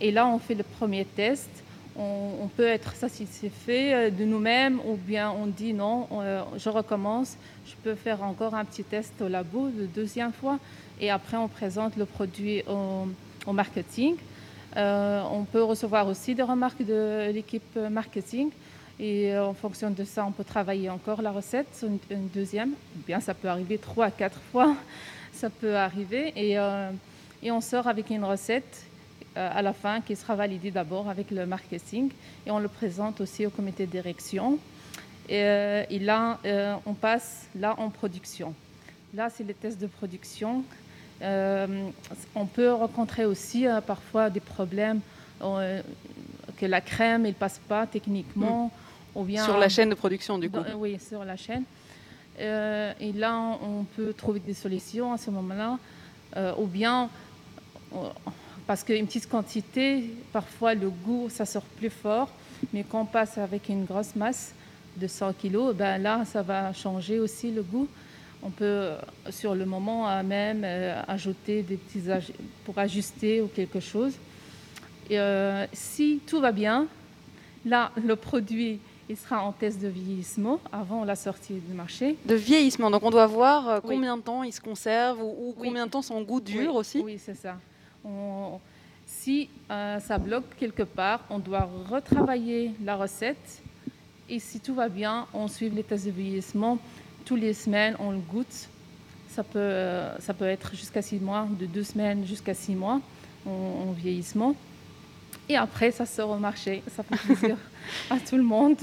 [0.00, 1.50] Et là, on fait le premier test.
[1.96, 7.36] On, peut être satisfait euh, de nous-mêmes ou bien on dit non, euh, je recommence.
[7.66, 10.58] Je peux faire encore un petit test au labo, de deuxième fois.
[11.00, 14.16] Et après, on présente le produit au, marketing.
[14.76, 18.50] Euh, on peut recevoir aussi des remarques de l'équipe marketing.
[18.98, 22.72] Et en fonction de ça, on peut travailler encore la recette, une, deuxième.
[23.06, 24.74] Bien ça peut arriver trois à quatre fois.
[25.32, 26.32] Ça peut arriver.
[26.36, 26.56] Et,
[27.50, 28.86] on sort avec une recette
[29.36, 32.10] à la fin qui sera validée d'abord avec le marketing.
[32.46, 34.58] Et on le présente aussi au comité de direction.
[35.28, 38.54] Et, euh, et là, euh, on passe là en production.
[39.14, 40.64] Là, c'est les tests de production.
[41.22, 41.88] Euh,
[42.34, 45.00] on peut rencontrer aussi euh, parfois des problèmes
[45.42, 45.80] euh,
[46.56, 48.70] que la crème ne passe pas techniquement.
[49.14, 50.58] Ou bien, sur la chaîne de production, du coup.
[50.76, 51.62] oui, sur la chaîne.
[52.36, 55.78] et là, on peut trouver des solutions à ce moment-là.
[56.58, 57.08] ou bien,
[58.66, 62.30] parce qu'une petite quantité, parfois le goût, ça sort plus fort.
[62.72, 64.54] Mais quand on passe avec une grosse masse
[64.96, 67.88] de 100 kg, ben là, ça va changer aussi le goût.
[68.42, 68.90] On peut,
[69.30, 72.02] sur le moment même, euh, ajouter des petits
[72.64, 74.14] pour ajuster ou quelque chose.
[75.10, 76.86] Et, euh, si tout va bien,
[77.64, 82.16] là, le produit il sera en test de vieillissement avant la sortie du marché.
[82.24, 85.86] De vieillissement, donc on doit voir euh, combien de temps il se conserve ou, combien
[85.86, 87.56] de temps son goût dure aussi Oui, c'est ça.
[89.06, 93.62] Si ça bloque quelque part, on doit retravailler la recette
[94.28, 96.78] et si tout va bien, on suit les tests de vieillissement
[97.24, 98.68] tous les semaines, on le goûte.
[99.28, 103.00] Ça peut, ça peut être jusqu'à six mois, de deux semaines jusqu'à six mois
[103.46, 104.54] en, vieillissement.
[105.48, 106.82] Et après, ça sort au marché.
[106.94, 107.56] Ça fait plaisir
[108.10, 108.78] à tout le monde.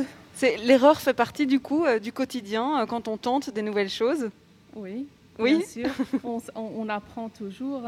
[0.64, 4.30] L'erreur fait partie du coup euh, du quotidien euh, quand on tente des nouvelles choses?
[4.76, 5.08] Oui,
[5.40, 5.58] oui?
[5.58, 5.90] bien sûr.
[6.56, 7.84] on, apprend toujours.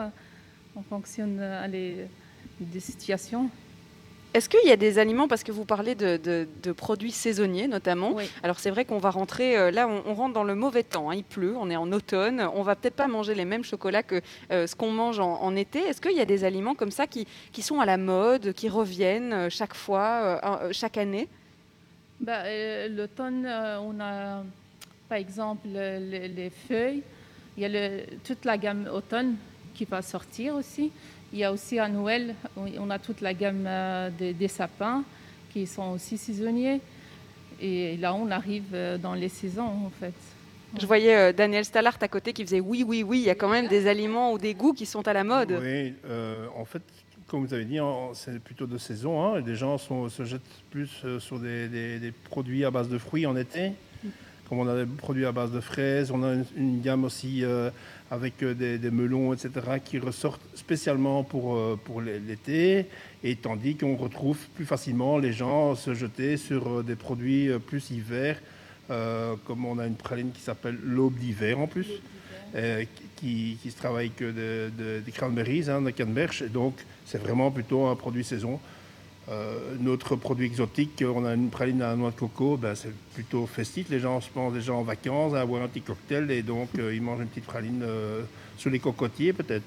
[0.76, 2.08] On fonctionne à les,
[2.60, 3.50] des situations.
[4.34, 8.60] Est-ce qu'il y a des aliments, parce que vous parlez de, produits saisonniers notamment, alors
[8.60, 11.16] c'est vrai qu'on va rentrer, euh, là on, rentre dans le mauvais temps, hein.
[11.16, 14.22] il pleut, on est en automne, on va peut-être pas manger les mêmes chocolats que
[14.52, 15.80] euh, ce qu'on mange en, été.
[15.80, 18.70] Est-ce qu'il y a des aliments comme ça qui, qui sont à la mode, qui
[18.70, 21.28] reviennent euh, chaque fois, chaque année?
[22.20, 22.44] Bah,
[22.90, 24.44] L'automne, on a
[25.10, 27.04] par exemple les, feuilles,
[27.56, 27.90] il y a
[28.24, 29.36] toute la gamme automne
[29.74, 30.92] qui va sortir aussi.
[31.34, 35.04] Il y a aussi à Noël, on a toute la gamme euh, des, sapins
[35.52, 36.80] qui sont aussi saisonniers.
[37.60, 40.14] Et là, on arrive euh, dans les saisons, en fait.
[40.80, 43.20] Je voyais euh, Daniel Stallart à côté qui faisait oui, oui, oui.
[43.20, 45.58] Il y a quand même des aliments ou des goûts qui sont à la mode.
[45.60, 45.96] Oui,
[46.56, 46.84] en fait,
[47.28, 47.80] comme vous avez dit,
[48.14, 49.24] c'est plutôt de saison.
[49.24, 49.42] Hein.
[49.44, 53.72] Les gens se jettent plus sur des, produits à base de fruits en été.
[54.54, 57.44] Comme on a des produits à base de fraises, on a une, gamme aussi
[58.12, 59.50] avec euh, des, melons, etc.,
[59.84, 62.86] qui ressortent spécialement pour, euh, pour l'été,
[63.24, 67.90] et tandis qu'on retrouve plus facilement les gens se jeter sur euh, des produits plus
[67.90, 68.40] hiver,
[69.48, 71.88] comme on a une praline qui s'appelle l'aube d'hiver en plus,
[73.16, 76.76] qui, qui, se travaille que de, des cranberries, hein, de canneberge, et donc
[77.06, 78.60] c'est vraiment plutôt un produit saison.
[79.30, 83.46] Euh, notre produit exotique, on a une praline à noix de coco, ben, c'est plutôt
[83.46, 83.90] festif.
[83.90, 86.94] Les gens se pensent déjà en vacances à boire un petit cocktail et donc euh,
[86.94, 88.24] ils mangent une petite praline euh,
[88.58, 89.64] sous les cocotiers peut-être.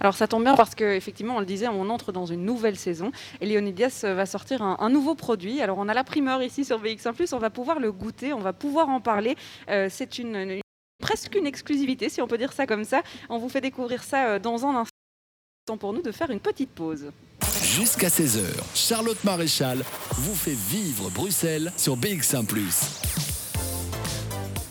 [0.00, 3.12] Alors ça tombe bien parce qu'effectivement, on le disait, on entre dans une nouvelle saison
[3.40, 5.62] et Leonidas va sortir un, nouveau produit.
[5.62, 8.52] Alors on a la primeur ici sur BX1+, on va pouvoir le goûter, on va
[8.52, 9.36] pouvoir en parler.
[9.68, 10.60] c'est une,
[11.00, 13.02] presque une exclusivité, si on peut dire ça comme ça.
[13.30, 14.90] On vous fait découvrir ça dans un instant.
[15.64, 17.10] Temps pour nous de faire une petite pause.
[17.74, 19.78] Jusqu'à 16h, Charlotte Maréchal
[20.12, 22.46] vous fait vivre Bruxelles sur BX1⁇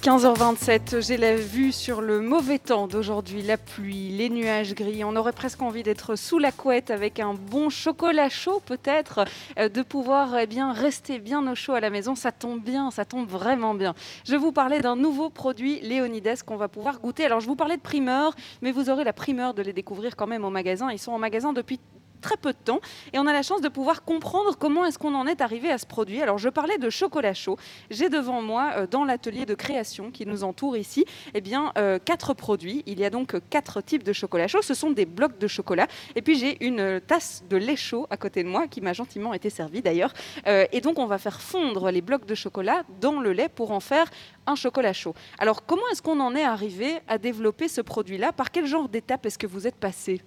[0.01, 5.03] 15h27, j'ai la vue sur le mauvais temps d'aujourd'hui, la pluie, les nuages gris.
[5.03, 9.25] On aurait presque envie d'être sous la couette avec un bon chocolat chaud peut-être,
[9.59, 12.15] euh, de pouvoir eh bien, rester bien au chaud à la maison.
[12.15, 13.95] Ça tombe bien, ça tombe vraiment bien.
[14.25, 17.25] Je vous parlais d'un nouveau produit Léonides qu'on va pouvoir goûter.
[17.25, 20.27] Alors je vous parlais de primeur, mais vous aurez la primeur de les découvrir quand
[20.27, 20.89] même au magasin.
[20.89, 21.81] Ils sont en magasin depuis
[22.23, 22.79] très peu de temps
[23.11, 25.77] et on a la chance de pouvoir comprendre comment est-ce qu'on en est arrivé à
[25.77, 26.21] ce produit.
[26.21, 27.57] Alors je parlais de chocolat chaud.
[27.91, 31.05] J'ai devant moi euh, dans l'atelier de création qui nous entoure ici,
[31.35, 32.81] eh bien euh, quatre produits.
[32.87, 34.61] Il y a donc quatre types de chocolat chaud.
[34.63, 38.07] Ce sont des blocs de chocolat et puis j'ai une euh, tasse de lait chaud
[38.09, 40.13] à côté de moi qui m'a gentiment été servie d'ailleurs.
[40.45, 43.79] et donc on va faire fondre les blocs de chocolat dans le lait pour en
[43.79, 44.09] faire
[44.47, 45.13] un chocolat chaud.
[45.37, 48.31] Alors comment est-ce qu'on en est arrivé à développer ce produit-là?
[48.31, 50.21] Par quel genre d'étape est-ce que vous êtes passé?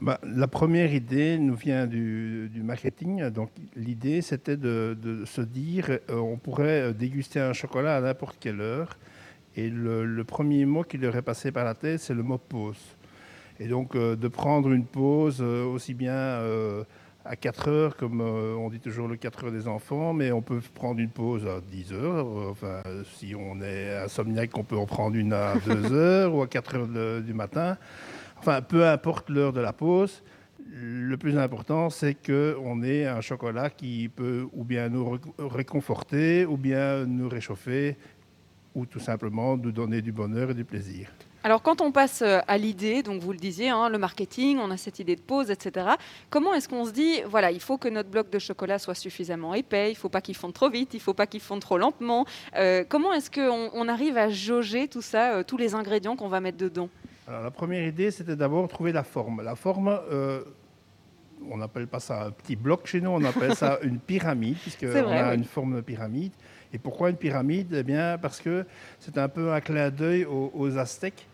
[0.00, 3.28] Bah, la première idée nous vient du, marketing.
[3.30, 8.36] Donc, l'idée, c'était de, se dire euh, on pourrait euh, déguster un chocolat à n'importe
[8.38, 8.96] quelle heure.
[9.56, 12.78] Et le, premier mot qui leur est passé par la tête, c'est le mot pause.
[13.58, 16.40] Et donc, euh, de prendre une pause aussi bien
[17.24, 20.60] à 4 heures, comme on dit toujours le 4 heures des enfants, mais on peut
[20.74, 22.26] prendre une pause à 10 heures.
[22.50, 22.82] Enfin,
[23.16, 26.76] si on est insomniaque, on peut en prendre une à 2 heures ou à 4
[26.76, 27.76] heures du matin.
[28.40, 30.22] Enfin, peu importe l'heure de la pause,
[30.70, 36.56] le plus important, c'est qu'on ait un chocolat qui peut ou bien nous réconforter, ou
[36.56, 37.96] bien nous réchauffer,
[38.74, 41.08] ou tout simplement nous donner du bonheur et du plaisir.
[41.44, 44.70] Alors quand on passe euh, à l'idée, donc vous le disiez, hein, le marketing, on
[44.72, 45.86] a cette idée de pause, etc.
[46.30, 49.54] Comment est-ce qu'on se dit, voilà, il faut que notre bloc de chocolat soit suffisamment
[49.54, 51.60] épais, il ne faut pas qu'il fonde trop vite, il ne faut pas qu'il fonde
[51.60, 52.26] trop lentement.
[52.56, 56.28] Euh, comment est-ce qu'on on arrive à jauger tout ça, euh, tous les ingrédients qu'on
[56.28, 56.88] va mettre dedans?
[57.28, 59.42] Alors la première idée, c'était d'abord trouver la forme.
[59.42, 60.40] La forme, euh,
[61.50, 65.10] on n'appelle pas ça un petit bloc chez nous, on appelle ça une pyramide, puisqu'on
[65.10, 66.32] a une forme de pyramide.
[66.72, 67.74] Et pourquoi une pyramide?
[67.74, 68.64] Eh bien, parce que
[68.98, 71.26] c'est un peu un clin d'œil aux, Aztèques,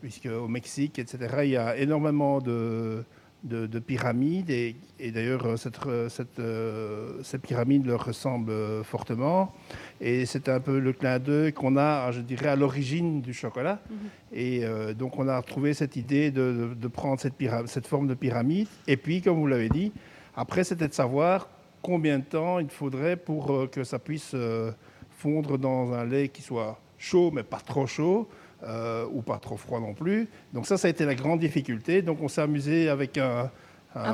[0.00, 3.04] puisque au Mexique, etc., il y a énormément de,
[3.44, 4.50] de, pyramides.
[4.50, 4.76] Et,
[5.12, 5.78] d'ailleurs, cette,
[6.08, 8.52] cette, euh, cette, pyramide leur ressemble
[8.84, 9.52] fortement.
[10.00, 13.80] Et c'est un peu le clin d'œil qu'on a, je dirais, à l'origine du chocolat.
[13.88, 13.96] Mhm.
[14.32, 17.34] Et euh, donc, on a trouvé cette idée de, de prendre cette,
[17.66, 18.68] cette forme de pyramide.
[18.86, 19.92] Et puis, comme vous l'avez dit,
[20.34, 21.48] après, c'était de savoir
[21.82, 24.72] combien de temps il faudrait pour euh, que ça puisse euh,
[25.10, 28.28] fondre dans un lait qui soit chaud, mais pas trop chaud,
[28.62, 30.28] euh, ou pas trop froid non plus.
[30.52, 32.02] Donc ça, ça a été la grande difficulté.
[32.02, 33.50] Donc on s'est amusé avec un,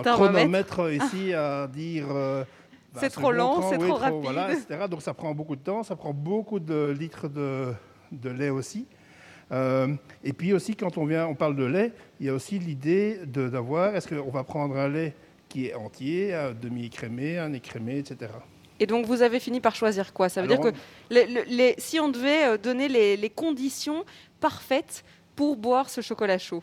[0.03, 2.07] chronomètre ici à dire...
[2.95, 4.21] Bah, c'est trop lent, c'est trop, rapide.
[4.23, 4.87] Voilà, etc.
[4.91, 7.75] Donc ça prend beaucoup de temps, ça prend beaucoup de litres de,
[8.13, 8.87] de lait aussi.
[9.53, 13.21] et puis aussi, quand on, vient, on parle de lait, il y a aussi l'idée
[13.27, 15.15] d'avoir, est-ce qu'on va prendre un lait
[15.49, 18.31] qui est entier, un demi-écrémé, un écrémé, etc.
[18.81, 20.29] Et donc vous avez fini par choisir quoi?
[20.29, 20.73] Ça veut dire que
[21.11, 24.05] les, si on devait euh, donner les, conditions
[24.41, 25.05] parfaites
[25.37, 26.63] pour boire ce chocolat chaud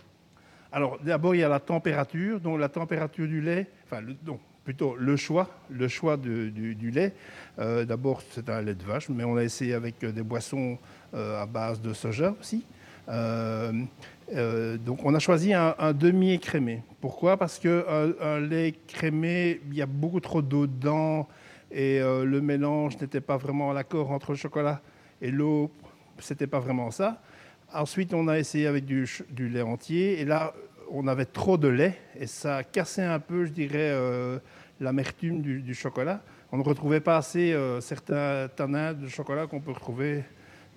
[0.71, 4.15] Alors d'abord il y a la température, donc la température du lait, enfin le,
[4.63, 7.13] plutôt le choix, le choix du, lait.
[7.59, 10.77] Euh, d'abord c'est un lait de vache, mais on a essayé avec euh, des boissons
[11.13, 12.65] à base de soja aussi.
[14.33, 16.81] Euh, donc on a choisi un, demi écrémé.
[16.99, 17.37] Pourquoi?
[17.37, 17.83] Parce qu'un
[18.19, 21.27] un lait crémé, il y a beaucoup trop d'eau dedans
[21.71, 24.81] et euh, le mélange n'était pas vraiment à l'accord entre le chocolat
[25.21, 25.71] et l'eau,
[26.19, 27.21] c'était pas vraiment ça.
[27.73, 29.07] Ensuite, on a essayé avec du,
[29.37, 30.53] lait entier et là,
[30.91, 34.39] on avait trop de lait et ça cassait un peu, je dirais, euh,
[34.79, 36.21] l'amertume du, chocolat.
[36.51, 40.23] On ne retrouvait pas assez certains tanins de chocolat qu'on peut retrouver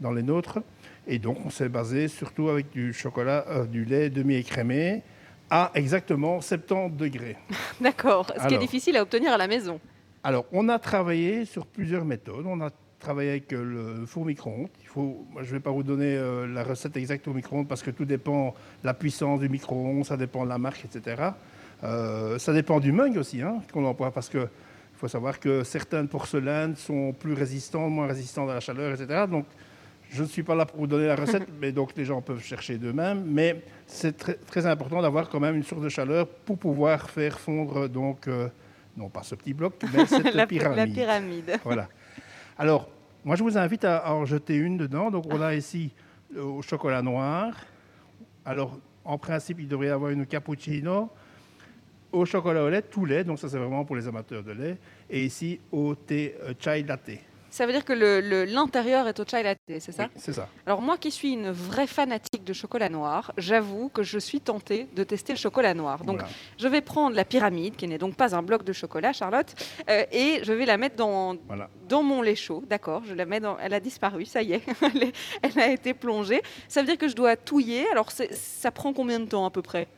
[0.01, 0.61] dans les nôtres.
[1.07, 5.03] Et donc, on s'est basé surtout avec du chocolat, euh, du lait demi-écrémé
[5.51, 7.36] à exactement 70 degrés.
[7.80, 8.30] D'accord.
[8.36, 9.80] Ce qui est difficile à obtenir à la maison.
[10.22, 12.45] Alors, on a travaillé sur plusieurs méthodes.
[12.47, 14.68] On a travaillé avec euh, le four micro-ondes.
[14.82, 17.82] Il faut, je ne vais pas vous donner euh, la recette exacte au micro-ondes parce
[17.82, 21.22] que tout dépend de la puissance du micro-ondes, ça dépend de la marque, etc.
[21.80, 24.49] ça dépend du mug aussi hein, qu'on emploie parce que
[24.99, 29.26] il faut savoir que certaines porcelaines sont plus résistantes, moins résistantes à la chaleur, etc.
[29.30, 29.44] Donc,
[30.11, 32.42] je ne suis pas là pour vous donner la recette, mais donc les gens peuvent
[32.42, 33.22] chercher d'eux-mêmes.
[33.24, 37.88] Mais c'est très, important d'avoir quand même une source de chaleur pour pouvoir faire fondre,
[37.88, 38.49] donc, euh,
[38.96, 40.76] non pas ce petit bloc, mais cette la, pyramide.
[40.78, 41.61] La pyramide.
[41.62, 41.88] Voilà.
[42.59, 42.88] Alors,
[43.24, 45.12] moi, je vous invite à, en jeter une dedans.
[45.12, 45.92] Donc, on a ici
[46.36, 47.54] au chocolat noir.
[48.44, 51.09] Alors, en principe, il devrait y avoir une cappuccino.
[52.11, 54.78] Au chocolat au lait, tout lait, donc ça c'est vraiment pour les amateurs de lait.
[55.11, 57.11] Et ici, au thé euh, chai latte.
[57.51, 57.92] Ça veut dire que
[58.44, 60.09] l'intérieur est au chai latte, c'est ça?
[60.16, 60.49] C'est ça.
[60.66, 64.86] Alors moi qui suis une vraie fanatique de chocolat noir, j'avoue que je suis tentée
[64.94, 66.05] de tester le chocolat noir.
[66.05, 66.20] Donc
[66.59, 69.55] je vais prendre la pyramide, qui n'est donc pas un bloc de chocolat, Charlotte,
[69.88, 71.36] euh, et je vais la mettre dans,
[71.88, 72.62] dans mon lait chaud.
[72.68, 73.59] D'accord, je la mets dans...
[73.59, 74.62] Elle a disparu, ça y est.
[75.42, 76.42] elle a été plongée.
[76.68, 77.86] Ça veut dire que je dois touiller.
[77.90, 79.88] Alors ça prend combien de temps à peu près?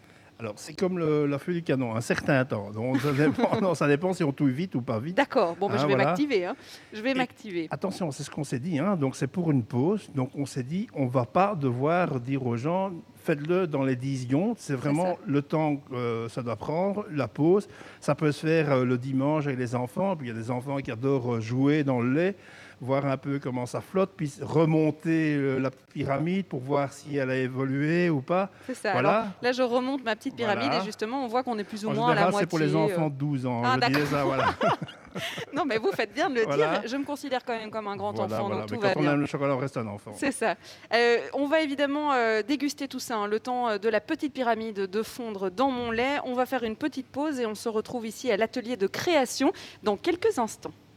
[0.40, 2.70] Alors, c'est comme la feuille du canon, un certain temps.
[2.70, 5.14] Donc, ça dépend, non, ça dépend si on touille vite ou pas vite.
[5.14, 6.46] D'accord, bon, ben, je hein, vais m'activer.
[6.46, 6.56] Hein.
[6.94, 7.68] Je vais m'activer.
[7.70, 8.78] Attention, c'est ce qu'on s'est dit.
[8.78, 8.96] Hein.
[8.96, 10.08] Donc, c'est pour une pause.
[10.14, 13.96] Donc, on s'est dit, on ne va pas devoir dire aux gens, faites-le dans les
[13.96, 14.56] 10 secondes.
[14.56, 17.68] C'est vraiment le temps que euh, ça doit prendre, la pause.
[18.00, 20.16] Ça peut se faire euh, le dimanche avec les enfants.
[20.16, 22.36] Puis, il y a des enfants qui adorent euh, jouer dans le lait
[22.80, 27.30] voir un peu comment ça flotte, puis remonter euh, la pyramide pour voir si elle
[27.30, 28.50] a évolué ou pas.
[28.66, 28.92] C'est ça.
[28.92, 29.28] Voilà.
[29.42, 32.12] là, je remonte ma petite pyramide et justement, on voit qu'on est plus ou moins
[32.12, 32.40] à la moitié.
[32.40, 33.62] c'est pour les enfants de 12 ans.
[33.64, 34.54] Ah, je ça, voilà.
[35.52, 36.82] non, mais vous faites bien de le dire.
[36.86, 39.26] Je me considère quand même comme un grand enfant, donc tout quand on aime le
[39.26, 40.12] chocolat, on reste un enfant.
[40.16, 40.54] C'est ça.
[40.94, 44.86] Euh, on va évidemment euh, déguster tout ça, hein, le temps de la petite pyramide
[44.86, 46.18] de fondre dans mon lait.
[46.24, 49.52] On va faire une petite pause et on se retrouve ici à l'atelier de création
[49.82, 50.72] dans quelques instants.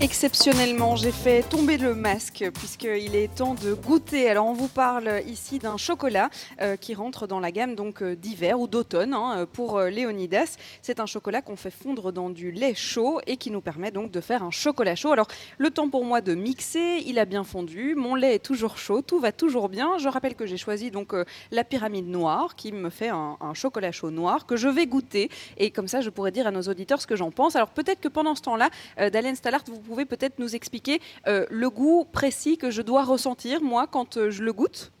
[0.00, 4.30] Exceptionnellement, j'ai fait tomber le masque puisqu'il est temps de goûter.
[4.30, 6.30] Alors on vous parle ici d'un chocolat
[6.60, 10.56] euh, qui rentre dans la gamme donc euh, d'hiver ou d'automne hein, pour euh, Léonidas.
[10.82, 14.12] C'est un chocolat qu'on fait fondre dans du lait chaud et qui nous permet donc
[14.12, 15.10] de faire un chocolat chaud.
[15.10, 15.26] Alors
[15.58, 19.02] le temps pour moi de mixer, il a bien fondu, mon lait est toujours chaud,
[19.02, 19.98] tout va toujours bien.
[19.98, 21.12] Je rappelle que j'ai choisi donc
[21.50, 25.72] la pyramide noire qui me fait un, chocolat chaud noir que je vais goûter et
[25.72, 27.56] comme ça je pourrais dire à nos auditeurs ce que j'en pense.
[27.56, 31.70] Alors peut-être que pendant ce temps-là, Dalen Stallart, vous pouvez peut-être nous expliquer euh, le
[31.70, 34.92] goût précis que je dois ressentir, moi, quand euh, je le goûte?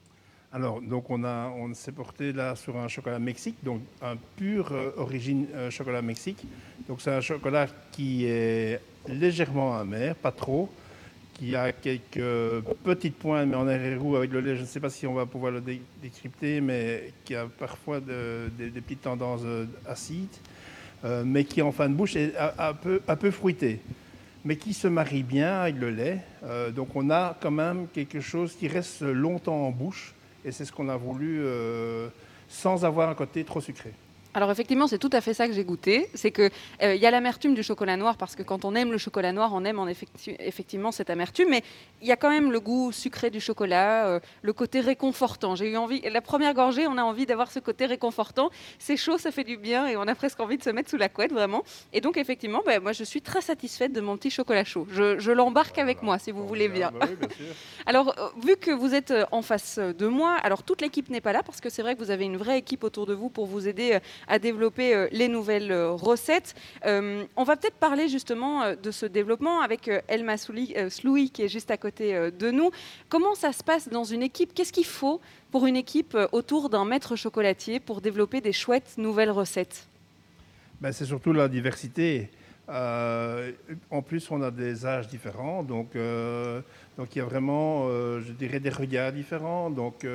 [0.50, 5.46] Alors, donc on, s'est porté là sur un chocolat Mexique, donc un pur euh, origine
[5.68, 6.42] chocolat Mexique.
[6.88, 10.70] Donc c'est un chocolat qui est légèrement amer, pas trop,
[11.34, 14.88] qui a quelques petites pointes, mais en arrière-goût avec le lait, je ne sais pas
[14.88, 15.62] si on va pouvoir le
[16.02, 19.42] décrypter, mais qui a parfois des petites tendances
[19.86, 20.36] acides,
[21.26, 23.80] mais qui en fin de bouche est un peu fruité
[24.48, 26.20] mais qui se marie bien avec le lait.
[26.42, 30.64] Euh, donc on a quand même quelque chose qui reste longtemps en bouche, et c'est
[30.64, 32.08] ce qu'on a voulu euh,
[32.48, 33.92] sans avoir un côté trop sucré.
[34.34, 36.08] Alors effectivement, c'est tout à fait ça que j'ai goûté.
[36.14, 36.50] C'est qu'il
[36.82, 39.50] euh, y a l'amertume du chocolat noir, parce que quand on aime le chocolat noir,
[39.54, 41.62] on aime en effectivement cette amertume, mais
[42.02, 45.56] il y a quand même le goût sucré du chocolat, euh, le côté réconfortant.
[45.56, 48.50] J'ai eu envie, la première gorgée, on a envie d'avoir ce côté réconfortant.
[48.78, 50.98] C'est chaud, ça fait du bien, et on a presque envie de se mettre sous
[50.98, 51.64] la couette, vraiment.
[51.94, 54.86] Et donc effectivement, ben, moi je suis très satisfaite de mon petit chocolat chaud.
[54.90, 56.90] Je, l'embarque avec moi, si vous voulez bien.
[56.92, 57.28] Bah bien
[57.86, 61.32] alors, euh, vu que vous êtes en face de moi, alors toute l'équipe n'est pas
[61.32, 63.46] là, parce que c'est vrai que vous avez une vraie équipe autour de vous pour
[63.46, 66.54] vous aider à développer euh, les nouvelles euh, recettes.
[66.84, 71.70] Euh, on va peut-être parler justement de ce développement avec Elma Sloui qui est juste
[71.70, 72.70] à côté de nous.
[73.08, 74.54] Comment ça se passe dans une équipe?
[74.54, 79.30] Qu'est-ce qu'il faut pour une équipe autour d'un maître chocolatier pour développer des chouettes nouvelles
[79.30, 79.86] recettes?
[80.80, 82.30] Ben, C'est surtout la diversité.
[82.68, 85.96] en plus, on a des âges différents, donc,
[86.96, 87.88] donc il y a vraiment,
[88.20, 89.70] je dirais, des regards différents.
[89.70, 90.06] Donc,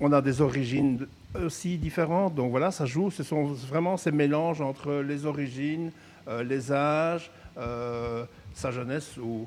[0.00, 2.34] on a des origines aussi différentes.
[2.34, 3.10] Donc voilà, ça joue.
[3.10, 5.90] Ce sont vraiment ces mélanges entre les origines,
[6.28, 8.24] euh, les âges, euh,
[8.54, 9.46] sa jeunesse ou,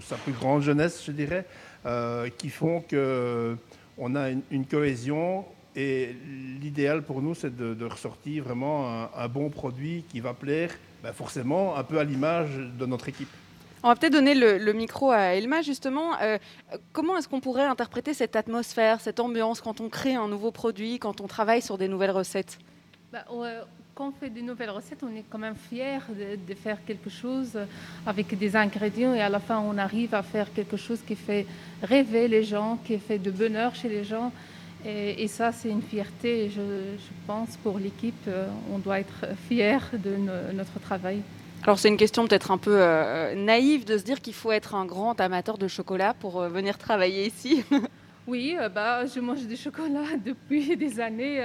[0.00, 1.46] sa plus grande jeunesse, je dirais,
[1.86, 3.56] euh, qui font que
[3.96, 5.44] on a une, cohésion.
[5.76, 6.16] Et
[6.60, 10.70] l'idéal pour nous, c'est de, ressortir vraiment un, bon produit qui va plaire,
[11.02, 13.28] ben forcément, un peu à l'image de notre équipe.
[13.84, 16.18] On va peut-être donner le, micro à Elma, justement.
[16.22, 16.38] Euh,
[16.94, 20.98] comment est-ce qu'on pourrait interpréter cette atmosphère, cette ambiance quand on crée un nouveau produit,
[20.98, 22.58] quand on travaille sur des nouvelles recettes?
[23.12, 23.26] Bah,
[23.94, 27.58] Quand on fait des nouvelles recettes, on est quand même fier de, faire quelque chose
[28.06, 31.46] avec des ingrédients et à la fin, on arrive à faire quelque chose qui fait
[31.82, 34.32] rêver les gens, qui fait de bonheur chez les gens.
[34.86, 36.48] Et, ça, c'est une fierté.
[36.48, 40.16] Je, je pense pour l'équipe, euh, on doit être fier de
[40.54, 41.20] notre travail.
[41.64, 44.74] Alors c'est une question peut-être un peu euh, naïve de se dire qu'il faut être
[44.74, 47.64] un grand amateur de chocolat pour euh, venir travailler ici.
[48.26, 51.42] oui, euh, bah, je mange du chocolat depuis des années.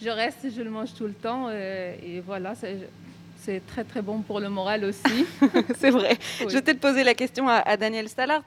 [0.00, 1.50] je reste, je le mange tout le temps.
[1.50, 5.26] et voilà, c'est très très bon pour le moral aussi.
[5.78, 6.18] c'est vrai.
[6.40, 8.44] Je vais peut-être poser la question à, à Daniel Stallart.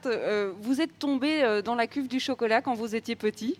[0.60, 3.58] vous êtes tombé dans la cuve du chocolat quand vous étiez petit?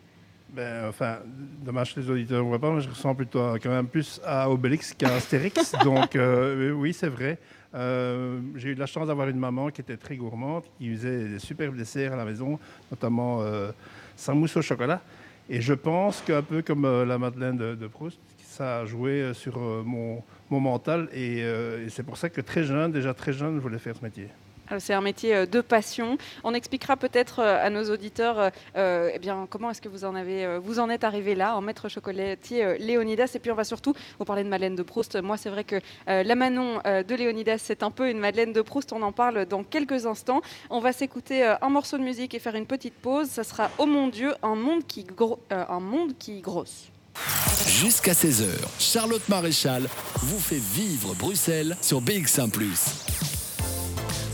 [0.55, 1.19] Ben, enfin,
[1.63, 4.51] dommage que les auditeurs ne voient pas, mais je ressens plutôt quand même plus à
[4.51, 5.73] Obélix qu'à Astérix.
[5.85, 7.39] donc, euh, oui, c'est vrai.
[7.75, 11.29] Euh, j'ai eu de la chance d'avoir une maman qui était très gourmande, qui faisait
[11.29, 12.59] des superbes desserts à la maison,
[12.91, 13.71] notamment euh,
[14.17, 15.01] sans mousse au chocolat.
[15.49, 20.23] Et je pense qu'un peu comme la Madeleine de, Proust, ça a joué sur mon,
[20.49, 21.09] mon, mental.
[21.13, 24.05] Et, et c'est pour ça que très jeune, déjà très jeune, je voulais faire ce
[24.05, 24.29] métier.
[24.73, 26.19] Euh, c'est un métier euh, de passion.
[26.45, 30.43] On expliquera peut-être euh, à nos auditeurs eh bien, comment est-ce que vous en, avez,
[30.91, 33.33] êtes arrivé là, en maître chocolatier Léonidas.
[33.35, 35.21] Et puis on va surtout vous parler de Madeleine de Proust.
[35.21, 38.93] Moi, c'est vrai que la Manon de Léonidas, c'est un peu une Madeleine de Proust.
[38.93, 40.41] On en parle dans quelques instants.
[40.71, 43.29] On va s'écouter un morceau de musique et faire une petite pause.
[43.29, 45.07] Ça sera Oh mon Dieu, un monde qui,
[45.51, 46.91] un monde qui grosse.
[47.67, 48.47] Jusqu'à 16h,
[48.79, 52.51] Charlotte Maréchal vous fait vivre Bruxelles sur BX1⁇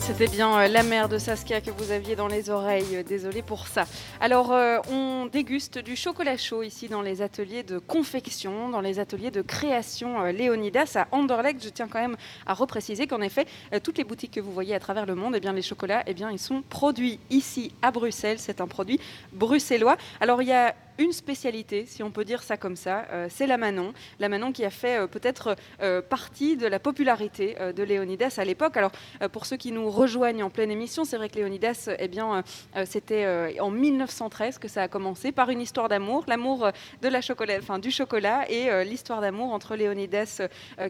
[0.07, 3.03] c'était bien euh, la mère de Saskia que vous aviez dans les oreilles.
[3.09, 3.87] Désolée pour ça.
[4.21, 9.01] Alors, euh, on déguste du chocolat chaud ici dans les ateliers de confection, dans les
[9.01, 11.65] ateliers de création euh, Léonidas à Anderlecht.
[11.65, 13.47] Je tiens quand même à repréciser qu'en effet,
[13.83, 16.15] toutes les boutiques que vous voyez à travers le monde, eh bien, les chocolats, eh
[16.15, 18.39] bien, ils sont produits ici à Bruxelles.
[18.39, 19.01] C'est un produit
[19.33, 19.97] bruxellois.
[20.21, 23.47] Alors, il y a une spécialité, si on peut dire ça comme ça, euh, c'est
[23.47, 23.93] la Manon.
[24.19, 28.45] La Manon qui a fait euh, peut-être euh, partie de la popularité de Léonidas à
[28.45, 28.77] l'époque.
[28.77, 28.93] Alors,
[29.33, 32.43] pour ceux qui nous rejoignent en pleine émission, c'est vrai que Léonidas, eh bien,
[32.85, 36.71] c'était en 1913 que ça a commencé par une histoire d'amour, l'amour
[37.03, 40.43] de la chocolat, enfin, du chocolat et l'histoire d'amour entre Léonidas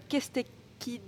[0.08, 0.46] Kestek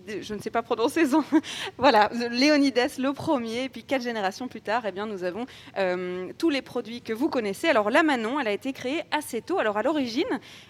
[0.06, 1.22] je ne sais pas prononcer son,
[1.78, 5.46] voilà, Léonidas le premier, et puis quatre générations plus tard, eh bien, nous avons
[5.76, 7.68] euh, tous les produits que vous connaissez.
[7.68, 9.58] Alors la Manon, elle a été créée assez tôt.
[9.58, 10.24] Alors à l'origine,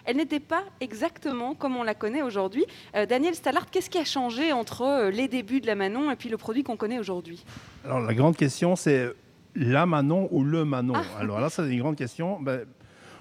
[0.05, 2.65] elle n'était pas exactement comme on la connaît aujourd'hui.
[2.95, 6.17] Euh, Daniel Stallard, qu'est-ce qui a changé entre euh, les débuts de la Manon et
[6.17, 7.45] puis le produit qu'on connaît aujourd'hui?
[7.85, 9.13] Alors la grande question, c'est
[9.55, 10.95] la Manon ou le Manon?
[10.97, 11.21] Ah.
[11.21, 12.41] Alors là, c'est une grande question.
[12.41, 12.67] Ben,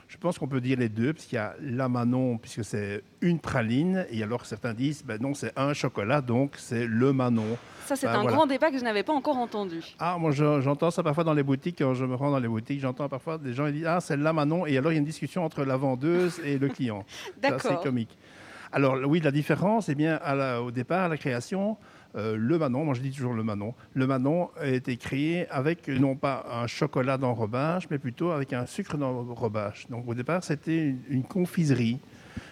[0.07, 3.39] je pense qu'on peut dire les deux, puisqu'il y a la Manon, puisque c'est une
[3.39, 7.57] praline, et alors certains disent, ben non, c'est un chocolat, donc c'est le Manon.
[7.85, 9.81] Ça, c'est ben un grand débat que je n'avais pas encore entendu.
[9.99, 12.79] Ah, moi, j'entends ça parfois dans les boutiques, quand je me rends dans les boutiques,
[12.79, 14.99] j'entends parfois des gens qui disent, ah, c'est la Manon, et alors il y a
[14.99, 17.05] une discussion entre la vendeuse et le client.
[17.41, 17.61] D'accord.
[17.61, 18.17] C'est comique.
[18.71, 20.19] Alors oui, la différence, eh bien,
[20.59, 21.77] au départ, à la création,
[22.15, 26.15] le Manon, moi je dis toujours le Manon, le Manon a été créé avec non
[26.15, 29.85] pas un chocolat d'enrobage, mais plutôt avec un sucre d'enrobage.
[29.89, 31.99] Donc au départ, c'était une, confiserie,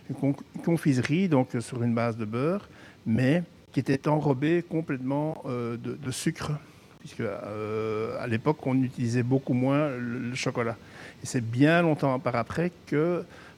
[0.10, 2.70] une, confiserie donc sur une base de beurre,
[3.06, 6.52] mais qui était enrobée complètement de, sucre
[7.00, 10.78] puisque à l'époque on utilisait beaucoup moins le chocolat.
[11.24, 12.72] Et c'est bien longtemps par après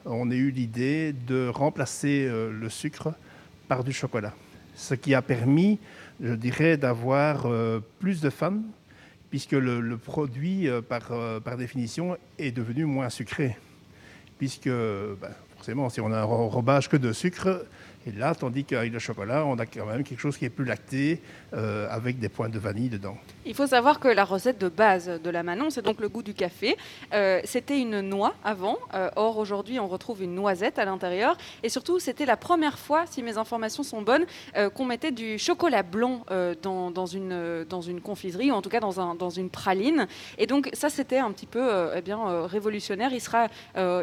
[0.07, 3.13] qu'on a eu l'idée de remplacer euh, le sucre
[3.67, 4.33] par du chocolat.
[4.73, 5.79] Ce qui a permis,
[6.21, 8.61] je dirais, d'avoir euh, plus de fans,
[9.29, 13.57] puisque le, produit, euh, par, définition, est devenu moins sucré.
[14.37, 17.65] Puisque, ben, forcément, si on a un enrobage que de sucre,
[18.07, 20.63] et là, tandis qu'avec le chocolat, on a quand même quelque chose qui est plus
[20.63, 21.21] lacté,
[21.53, 23.17] euh, avec des points de vanille dedans.
[23.45, 26.23] Il faut savoir que la recette de base de la Manon, c'est donc le goût
[26.23, 26.77] du café.
[27.13, 28.77] Euh, c'était une noix avant.
[28.93, 31.37] Euh, or, aujourd'hui, on retrouve une noisette à l'intérieur.
[31.63, 34.25] Et surtout, c'était la première fois, si mes informations sont bonnes,
[34.73, 36.25] qu'on mettait du chocolat blanc
[36.61, 40.07] dans, une, dans une confiserie, ou en tout cas dans, un, dans une praline.
[40.37, 43.11] Et donc, ça, c'était un petit peu eh bien, révolutionnaire.
[43.13, 43.47] Il, sera,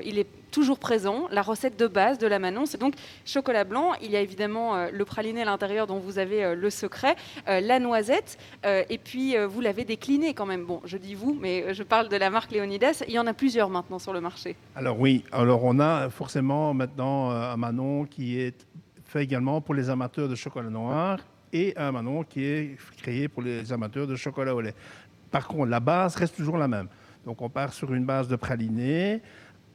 [0.05, 1.27] il est toujours présent.
[1.33, 2.95] La recette de base de la Manon, c'est donc
[3.27, 3.91] chocolat blanc.
[4.01, 7.17] Il y a évidemment euh, le praliné à l'intérieur dont vous avez euh, le secret,
[7.49, 10.65] euh, la noisette, et puis vous l'avez décliné quand même.
[10.65, 13.03] Bon, je dis vous, mais je parle de la marque Léonidas.
[13.09, 14.55] Il y en a plusieurs maintenant sur le marché.
[14.77, 18.67] Alors oui, alors on a forcément maintenant un Manon qui est
[19.05, 21.19] fait également pour les amateurs de chocolat noir
[21.53, 24.75] et un Manon qui est créé pour les amateurs de chocolat au lait.
[25.31, 26.89] Par contre, la base reste toujours la même.
[27.25, 29.21] Donc on part sur une base de praliné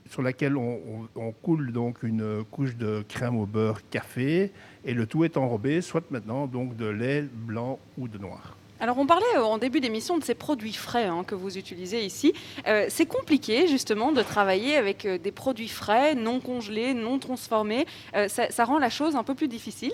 [0.10, 4.52] sur laquelle on, coule donc une couche de crème au beurre café
[4.84, 8.58] et le tout est enrobé soit maintenant donc de lait blanc ou de noir.
[8.82, 12.06] Alors on parlait euh, en début d'émission de ces produits frais hein, que vous utilisez
[12.06, 12.34] ici.
[12.68, 17.86] Euh, c'est compliqué justement de travailler avec euh, des produits frais, non congelés, non transformés.
[18.28, 19.92] ça, rend la chose un peu plus difficile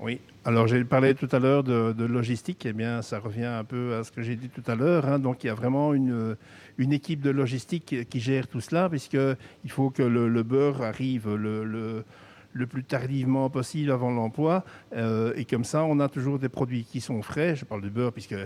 [0.00, 3.94] Oui, alors j'ai parlé tout à l'heure de, logistique, eh bien ça revient un peu
[3.94, 5.06] à ce que j'ai dit tout à l'heure.
[5.06, 5.18] Hein.
[5.20, 6.36] Donc il y a vraiment une,
[6.78, 12.04] une équipe de logistique qui gère tout cela, puisqu'il faut que le, beurre arrive le,
[12.66, 14.64] plus tardivement possible avant l'emploi.
[14.94, 17.56] Euh, et comme ça, on a toujours des produits qui sont frais.
[17.56, 18.36] Je parle du beurre, puisque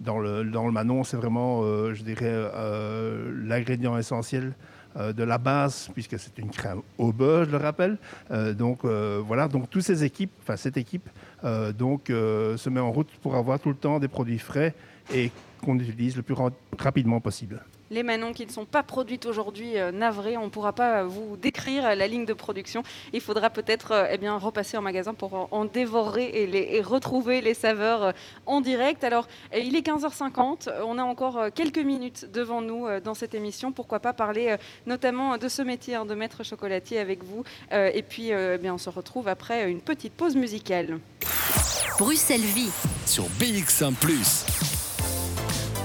[0.00, 4.54] dans le, dans le Manon, c'est vraiment, euh, je dirais, euh, l'ingrédient essentiel
[4.96, 7.98] de la base, puisque c'est une crème au beurre, je le rappelle.
[8.56, 11.10] donc voilà, donc toutes ces équipes, enfin cette équipe,
[11.76, 14.72] donc se met en route pour avoir tout le temps des produits frais
[15.12, 15.32] et
[15.64, 16.36] qu'on utilise le plus
[16.78, 17.60] rapidement possible
[17.94, 20.36] les Manons qui ne sont pas produites aujourd'hui euh, navrées.
[20.36, 22.82] On ne pourra pas euh, vous décrire la ligne de production.
[23.12, 27.40] Il faudra peut-être euh, eh bien, repasser en magasin pour en, dévorer et, les, retrouver
[27.40, 28.12] les saveurs
[28.46, 29.04] en direct.
[29.04, 30.68] Alors, il est 15h50.
[30.84, 33.72] On a encore quelques minutes devant nous dans cette émission.
[33.72, 37.44] Pourquoi pas parler notamment de ce métier hein, de maître chocolatier avec vous.
[37.70, 40.98] et puis, eh bien, on se retrouve après une petite pause musicale.
[41.98, 42.70] Bruxelles Vie
[43.06, 43.92] sur BX1⁇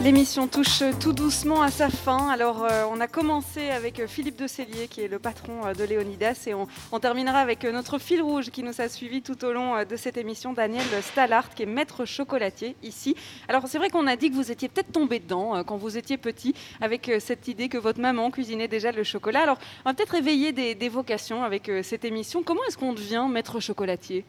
[0.02, 2.30] L'émission touche tout doucement à sa fin.
[2.30, 5.84] Alors, euh, on a commencé avec Philippe de Cellier, qui est le patron euh, de
[5.84, 6.68] Léonidas, et on,
[7.02, 10.16] terminera avec euh, notre fil rouge qui nous a suivi tout au long de cette
[10.16, 13.14] émission, Daniel Stallart, qui est maître chocolatier ici.
[13.50, 16.18] Alors, c'est vrai qu'on a dit que vous étiez peut-être tombé dedans quand vous étiez
[16.18, 19.42] petit, avec cette idée que votre maman cuisinait déjà le chocolat.
[19.42, 22.42] Alors, on va peut-être éveiller des vocations avec cette émission.
[22.42, 24.24] Comment est-ce qu'on devient maître chocolatier?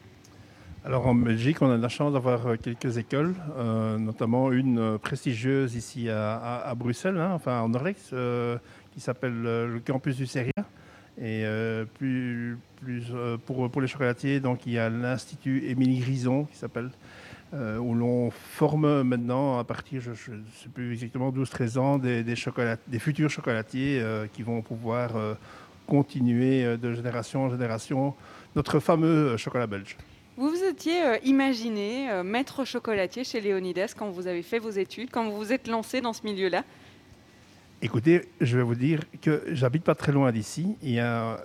[0.83, 4.97] Alors en Belgique, on a la chance d'avoir euh, quelques écoles, euh, notamment une euh,
[4.97, 8.15] prestigieuse ici à, Bruxelles, hein, enfin en Orex,
[8.91, 10.51] qui s'appelle le campus du Seria.
[11.21, 11.45] Et
[11.93, 12.57] plus,
[13.45, 16.89] pour, les chocolatiers, donc il y a l'Institut Émilie Grison qui s'appelle,
[17.53, 23.29] où l'on forme maintenant à partir, je ne sais plus exactement 12-13 ans, des futurs
[23.29, 24.03] chocolatiers
[24.33, 25.11] qui vont pouvoir
[25.85, 28.15] continuer de génération en génération
[28.55, 29.97] notre fameux chocolat belge.
[30.37, 34.69] Vous vous étiez euh, imaginé euh, maître chocolatier chez Léonidas quand vous avez fait vos
[34.69, 36.63] études, quand vous vous êtes lancé dans ce milieu-là?
[37.81, 40.77] Écoutez, je vais vous dire que j'habite pas très loin d'ici.
[40.83, 41.37] Il, y a,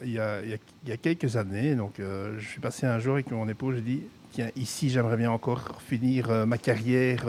[1.02, 4.50] quelques années, donc euh, je suis passé un jour avec mon épouse, j'ai dit tiens,
[4.54, 7.24] ici j'aimerais bien encore finir ma carrière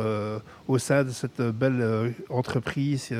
[0.68, 3.14] au sein de cette belle entreprise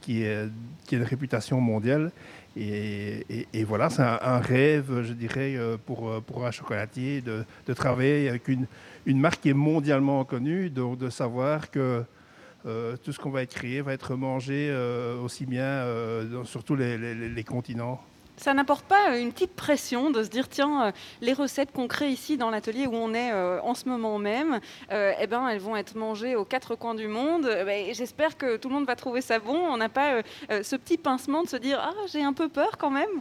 [0.00, 0.48] qui, est,
[0.86, 2.10] qui a une réputation mondiale.
[2.56, 7.44] Et, voilà, c'est un, rêve, je dirais, euh, pour, euh, pour un chocolatier de,
[7.74, 8.66] travailler avec une,
[9.06, 12.04] marque qui est mondialement connue, de, de savoir que
[12.66, 14.74] euh, tout ce qu'on va créé va être mangé
[15.22, 15.84] aussi bien
[16.44, 18.00] sur tous les continents.
[18.42, 22.08] Ça n'apporte pas une petite pression de se dire tiens, euh, les recettes qu'on crée
[22.08, 24.58] ici dans l'atelier où on est euh, en ce moment même,
[24.90, 27.44] euh, eh ben, elles vont être mangées aux quatre coins du monde.
[27.44, 29.54] Ben, j'espère que tout le monde va trouver ça bon.
[29.54, 32.90] On n'a pas ce petit pincement de se dire ah, j'ai un peu peur quand
[32.90, 33.20] même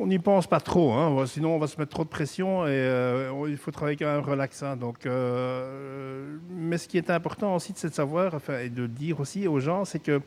[0.00, 1.24] on n'y pense pas trop, hein.
[1.26, 4.76] sinon on va se mettre trop de pression et il faut travailler quand même relaxant.
[4.76, 9.20] Donc, euh, mais ce qui est important aussi, c'est de savoir enfin, et de dire
[9.20, 10.20] aussi aux gens, c'est que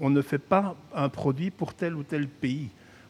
[0.00, 2.68] on ne fait pas un produit pour tel ou tel pays.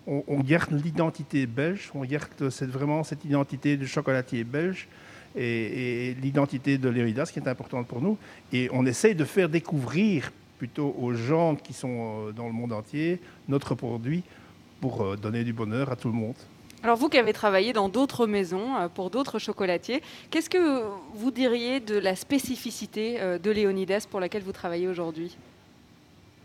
[0.09, 4.87] On, garde l'identité belge, on garde cette, vraiment cette identité du chocolatier belge
[5.35, 8.17] et, l'identité de Léonidas qui est importante pour nous.
[8.53, 13.21] Et on essaye de faire découvrir plutôt aux gens qui sont dans le monde entier
[13.49, 14.23] notre produit
[14.81, 16.37] pour euh, donner du bonheur à tout le monde.
[16.83, 20.83] Alors vous qui avez travaillé dans d'autres maisons, euh, pour d'autres chocolatiers, qu'est-ce que
[21.15, 25.37] vous diriez de la spécificité euh, de Léonidas pour laquelle vous travaillez aujourd'hui?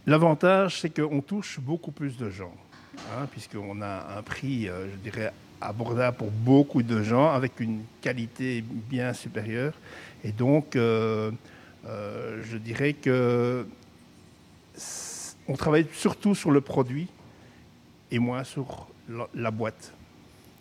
[0.08, 2.54] L'avantage, c'est qu'on touche beaucoup plus de gens,
[2.98, 8.64] hein, puisqu'on a un prix, je dirais, abordable pour beaucoup de gens, avec une qualité
[8.66, 9.74] bien supérieure.
[10.24, 13.66] Et donc, je dirais que
[15.48, 17.08] on travaille surtout sur le produit
[18.10, 18.88] et moins sur
[19.36, 19.94] la boîte.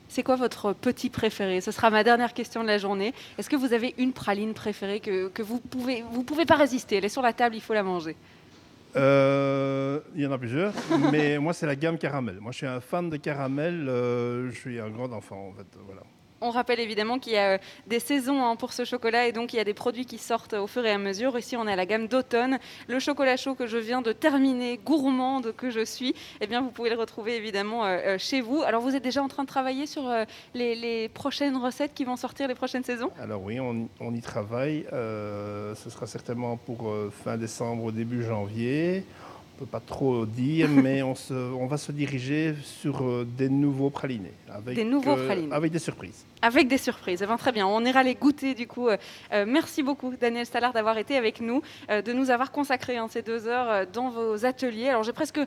[0.08, 1.60] C'est quoi votre petit préféré?
[1.60, 3.14] Ce sera ma dernière question de la journée.
[3.38, 6.96] Est-ce que vous avez une praline préférée que, que vous pouvez, vous pouvez pas résister?
[6.96, 8.16] Elle est sur la table, il faut la manger.
[8.96, 10.72] Euh, il y en a plusieurs,
[11.12, 12.38] mais moi c'est la gamme caramel.
[12.40, 15.66] Moi je suis un fan de caramel, euh, je suis un grand enfant en fait.
[15.86, 16.02] Voilà.
[16.42, 19.52] On rappelle évidemment qu'il y a euh, des saisons hein, pour ce chocolat et donc
[19.52, 21.38] il y a des produits qui sortent au fur et à mesure.
[21.38, 22.58] Ici, on a la gamme d'automne.
[22.88, 26.70] Le chocolat chaud que je viens de terminer, gourmande que je suis, eh bien, vous
[26.70, 28.62] pouvez le retrouver évidemment euh, euh, chez vous.
[28.62, 30.10] Alors, vous êtes déjà en train de travailler sur
[30.54, 33.10] les, prochaines recettes qui vont sortir les prochaines saisons?
[33.20, 34.86] Alors oui, on, y travaille.
[34.90, 36.92] ce sera certainement pour
[37.24, 39.04] fin décembre, début janvier
[39.60, 44.32] peut pas trop dire, mais on, se, on va se diriger sur des nouveaux pralinés.
[44.48, 45.52] Avec, des nouveaux euh, pralinés.
[45.52, 46.24] Avec des surprises.
[46.42, 47.20] Avec des surprises.
[47.22, 48.88] Eh ben, très bien, on ira les goûter du coup.
[48.88, 48.96] Euh,
[49.46, 53.46] merci beaucoup Daniel Stallard d'avoir été avec nous, de nous avoir consacré hein, ces deux
[53.46, 54.88] heures dans vos ateliers.
[54.88, 55.40] Alors j'ai presque,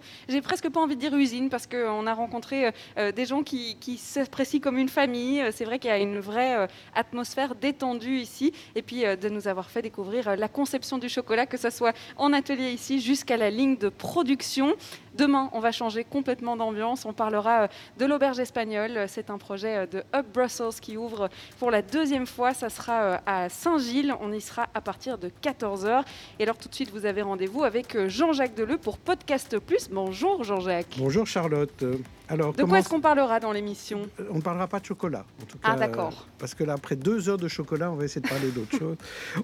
[0.44, 4.60] presque pas envie de dire usine parce qu'on a rencontré des gens qui, qui s'apprécient
[4.60, 5.44] comme une famille.
[5.52, 8.54] C'est vrai qu'il y a une vraie atmosphère détendue ici.
[8.76, 12.34] Et puis de nous avoir fait découvrir la conception du chocolat, que ce soit en
[12.34, 14.76] atelier ici jusqu'à la ligne de production.
[15.16, 17.06] Demain, on va changer complètement d'ambiance.
[17.06, 17.68] On parlera euh,
[18.00, 19.06] de l'auberge espagnole.
[19.08, 21.30] C'est un projet euh, de Hub Brussels qui ouvre
[21.60, 22.54] pour la deuxième fois.
[22.54, 24.14] Ça sera euh, à Saint-Gilles.
[24.20, 26.04] On y sera à partir de 14h.
[26.40, 29.90] Et alors, tout de suite, vous avez rendez-vous avec Jean-Jacques Deleu pour Podcast Plus.
[29.90, 30.96] Bonjour, Jean-Jacques.
[30.98, 31.84] Bonjour, Charlotte.
[32.30, 34.08] Alors, de quoi est-ce qu'on parlera dans l'émission?
[34.32, 35.74] On ne parlera pas de chocolat, en tout ah, cas.
[35.74, 36.28] Ah, d'accord.
[36.40, 38.98] Parce que là, après deux heures de chocolat, on va essayer de parler d'autre chose.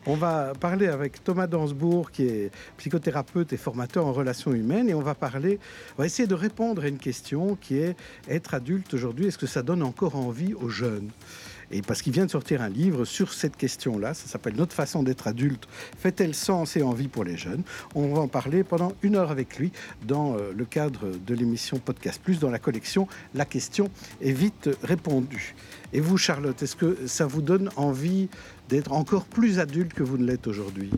[0.06, 4.94] On va parler avec Thomas Dansbourg, qui est psychothérapeute et formateur en relations humaines, et
[4.94, 5.60] on va parler,
[5.98, 7.96] on va essayer de répondre à une question qui est
[8.30, 11.10] être adulte aujourd'hui, est-ce que ça donne encore envie aux jeunes?
[11.72, 15.04] Et parce qu'il vient de sortir un livre sur cette question-là, ça s'appelle Notre façon
[15.04, 15.68] d'être adulte,
[15.98, 17.64] fait-elle sens et envie pour les jeunes?
[17.96, 19.72] On va en parler pendant une heure avec lui
[20.08, 23.90] dans euh, le cadre de l'émission Podcast Plus, dans la collection La question
[24.22, 25.56] est vite répondue.
[25.94, 28.30] Et vous, Charlotte, est-ce que ça vous donne envie
[28.70, 30.92] d'être encore plus adulte que vous ne l'êtes aujourd'hui?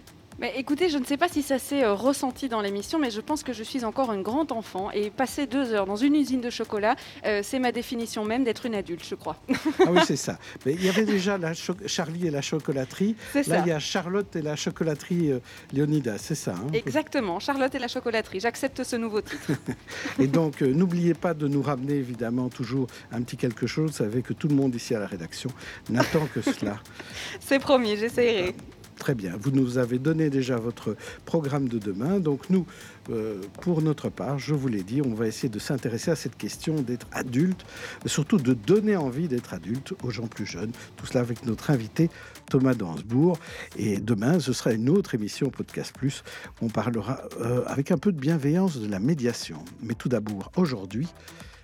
[0.56, 3.44] Écoutez, je ne sais pas si ça s'est euh, ressenti dans l'émission, mais je pense
[3.44, 6.50] que je suis encore un grand enfant et passer deux heures dans une usine de
[6.50, 6.96] chocolat,
[7.26, 9.38] euh, c'est ma définition même d'être une adulte, je crois.
[9.80, 10.40] ah oui, c'est ça.
[10.66, 13.16] Mais il y avait déjà la Charlie et la chocolaterie.
[13.48, 15.40] Là, il y a Charlotte et la chocolaterie euh,
[15.74, 16.54] Léonidas, c'est ça.
[16.54, 18.40] Hein Exactement, Charlotte et la chocolaterie.
[18.40, 19.52] J'accepte ce nouveau titre.
[20.20, 23.92] et donc, n'oubliez pas de nous ramener évidemment toujours un petit quelque chose.
[23.92, 25.50] Vous savez que tout le monde ici à la rédaction
[25.90, 26.80] n'attend que cela.
[27.40, 28.56] c'est promis, j'essaierai.
[29.02, 29.36] Très bien.
[29.36, 30.96] Vous nous avez donné déjà votre
[31.26, 32.20] programme de demain.
[32.20, 32.68] Donc nous,
[33.10, 36.38] euh, pour notre part, je vous l'ai dit, on va essayer de s'intéresser à cette
[36.38, 37.66] question d'être adulte,
[38.06, 40.72] surtout de donner envie d'être adulte aux gens plus jeunes.
[40.98, 42.12] Tout cela avec notre invité
[42.48, 43.40] Thomas Dansbourg.
[43.76, 46.24] Et demain, ce sera une autre émission Podcast Plus.
[46.62, 49.66] On parlera euh, avec un peu de bienveillance de la médiation.
[49.82, 51.08] Mais tout d'abord, aujourd'hui,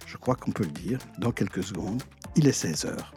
[0.07, 2.01] je crois qu'on peut le dire, dans quelques secondes,
[2.35, 3.16] il est 16 heures.